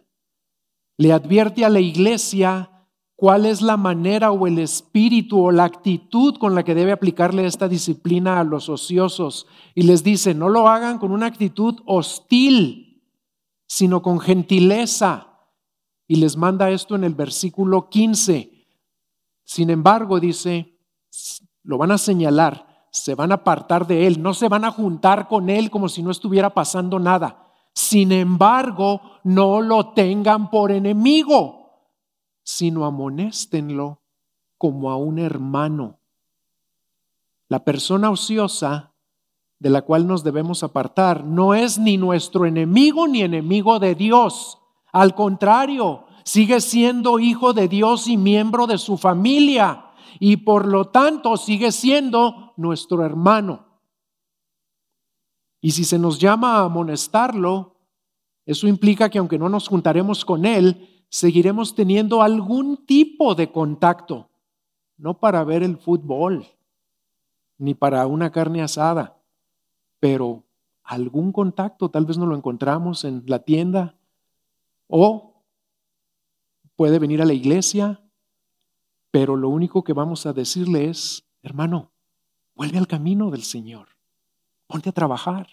Le 1.00 1.14
advierte 1.14 1.64
a 1.64 1.70
la 1.70 1.80
iglesia 1.80 2.70
cuál 3.16 3.46
es 3.46 3.62
la 3.62 3.78
manera 3.78 4.32
o 4.32 4.46
el 4.46 4.58
espíritu 4.58 5.46
o 5.46 5.50
la 5.50 5.64
actitud 5.64 6.36
con 6.36 6.54
la 6.54 6.62
que 6.62 6.74
debe 6.74 6.92
aplicarle 6.92 7.46
esta 7.46 7.68
disciplina 7.68 8.38
a 8.38 8.44
los 8.44 8.68
ociosos. 8.68 9.46
Y 9.74 9.84
les 9.84 10.04
dice, 10.04 10.34
no 10.34 10.50
lo 10.50 10.68
hagan 10.68 10.98
con 10.98 11.10
una 11.12 11.24
actitud 11.24 11.80
hostil, 11.86 13.02
sino 13.66 14.02
con 14.02 14.20
gentileza. 14.20 15.38
Y 16.06 16.16
les 16.16 16.36
manda 16.36 16.68
esto 16.68 16.96
en 16.96 17.04
el 17.04 17.14
versículo 17.14 17.88
15. 17.88 18.66
Sin 19.42 19.70
embargo, 19.70 20.20
dice, 20.20 20.78
lo 21.62 21.78
van 21.78 21.92
a 21.92 21.98
señalar, 21.98 22.86
se 22.92 23.14
van 23.14 23.32
a 23.32 23.36
apartar 23.36 23.86
de 23.86 24.06
él, 24.06 24.20
no 24.20 24.34
se 24.34 24.50
van 24.50 24.66
a 24.66 24.70
juntar 24.70 25.28
con 25.28 25.48
él 25.48 25.70
como 25.70 25.88
si 25.88 26.02
no 26.02 26.10
estuviera 26.10 26.50
pasando 26.50 26.98
nada. 26.98 27.49
Sin 27.80 28.12
embargo, 28.12 29.00
no 29.24 29.60
lo 29.60 29.92
tengan 29.92 30.50
por 30.50 30.70
enemigo 30.70 31.60
sino 32.50 32.84
amonéstenlo 32.84 34.00
como 34.58 34.90
a 34.90 34.96
un 34.96 35.18
hermano. 35.18 36.00
La 37.48 37.64
persona 37.64 38.10
ociosa 38.10 38.92
de 39.58 39.70
la 39.70 39.82
cual 39.82 40.06
nos 40.06 40.24
debemos 40.24 40.62
apartar 40.62 41.24
no 41.24 41.54
es 41.54 41.78
ni 41.78 41.96
nuestro 41.96 42.46
enemigo 42.46 43.06
ni 43.06 43.22
enemigo 43.22 43.78
de 43.78 43.94
Dios. 43.94 44.58
Al 44.92 45.14
contrario, 45.14 46.06
sigue 46.24 46.60
siendo 46.60 47.20
hijo 47.20 47.52
de 47.52 47.68
Dios 47.68 48.08
y 48.08 48.16
miembro 48.16 48.66
de 48.66 48.78
su 48.78 48.96
familia 48.98 49.86
y 50.18 50.38
por 50.38 50.66
lo 50.66 50.86
tanto 50.86 51.36
sigue 51.36 51.70
siendo 51.70 52.52
nuestro 52.56 53.04
hermano. 53.04 53.66
Y 55.60 55.72
si 55.72 55.84
se 55.84 55.98
nos 55.98 56.18
llama 56.18 56.56
a 56.56 56.64
amonestarlo, 56.64 57.76
eso 58.46 58.66
implica 58.66 59.10
que 59.10 59.18
aunque 59.18 59.38
no 59.38 59.48
nos 59.48 59.68
juntaremos 59.68 60.24
con 60.24 60.44
él, 60.46 61.04
seguiremos 61.08 61.74
teniendo 61.74 62.22
algún 62.22 62.86
tipo 62.86 63.34
de 63.34 63.50
contacto, 63.52 64.30
no 64.96 65.18
para 65.18 65.44
ver 65.44 65.62
el 65.62 65.76
fútbol, 65.76 66.46
ni 67.58 67.74
para 67.74 68.06
una 68.06 68.30
carne 68.30 68.62
asada, 68.62 69.18
pero 69.98 70.44
algún 70.82 71.30
contacto, 71.30 71.90
tal 71.90 72.06
vez 72.06 72.16
no 72.16 72.26
lo 72.26 72.34
encontramos 72.34 73.04
en 73.04 73.22
la 73.26 73.40
tienda 73.40 73.96
o 74.88 75.44
puede 76.74 76.98
venir 76.98 77.20
a 77.20 77.26
la 77.26 77.34
iglesia, 77.34 78.02
pero 79.10 79.36
lo 79.36 79.48
único 79.48 79.84
que 79.84 79.92
vamos 79.92 80.26
a 80.26 80.32
decirle 80.32 80.88
es, 80.88 81.24
hermano, 81.42 81.92
vuelve 82.54 82.78
al 82.78 82.86
camino 82.86 83.30
del 83.30 83.42
Señor, 83.42 83.88
ponte 84.70 84.88
a 84.88 84.92
trabajar 84.92 85.48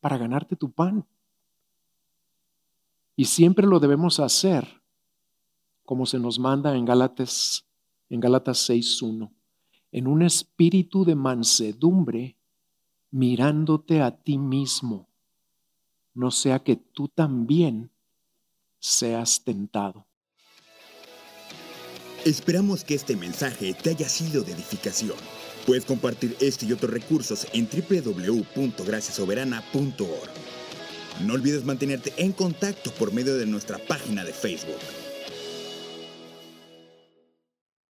para 0.00 0.16
ganarte 0.16 0.56
tu 0.56 0.72
pan. 0.72 1.04
Y 3.14 3.26
siempre 3.26 3.66
lo 3.66 3.78
debemos 3.78 4.18
hacer 4.18 4.80
como 5.84 6.06
se 6.06 6.18
nos 6.18 6.38
manda 6.38 6.74
en 6.74 6.86
Gálatas, 6.86 7.66
en 8.08 8.20
Gálatas 8.20 8.70
6.1, 8.70 9.30
en 9.92 10.06
un 10.06 10.22
espíritu 10.22 11.04
de 11.04 11.14
mansedumbre, 11.14 12.38
mirándote 13.10 14.00
a 14.00 14.10
ti 14.10 14.38
mismo, 14.38 15.08
no 16.14 16.30
sea 16.30 16.60
que 16.60 16.76
tú 16.76 17.08
también 17.08 17.90
seas 18.78 19.42
tentado. 19.44 20.06
Esperamos 22.24 22.84
que 22.84 22.94
este 22.94 23.16
mensaje 23.16 23.74
te 23.74 23.90
haya 23.90 24.08
sido 24.08 24.42
de 24.44 24.52
edificación. 24.52 25.16
Puedes 25.66 25.84
compartir 25.84 26.36
este 26.40 26.66
y 26.66 26.72
otros 26.72 26.92
recursos 26.92 27.46
en 27.52 27.68
www.graciasoberana.org. 27.68 30.30
No 31.24 31.34
olvides 31.34 31.64
mantenerte 31.64 32.12
en 32.16 32.32
contacto 32.32 32.90
por 32.92 33.12
medio 33.12 33.36
de 33.36 33.46
nuestra 33.46 33.78
página 33.78 34.24
de 34.24 34.32
Facebook. 34.32 34.78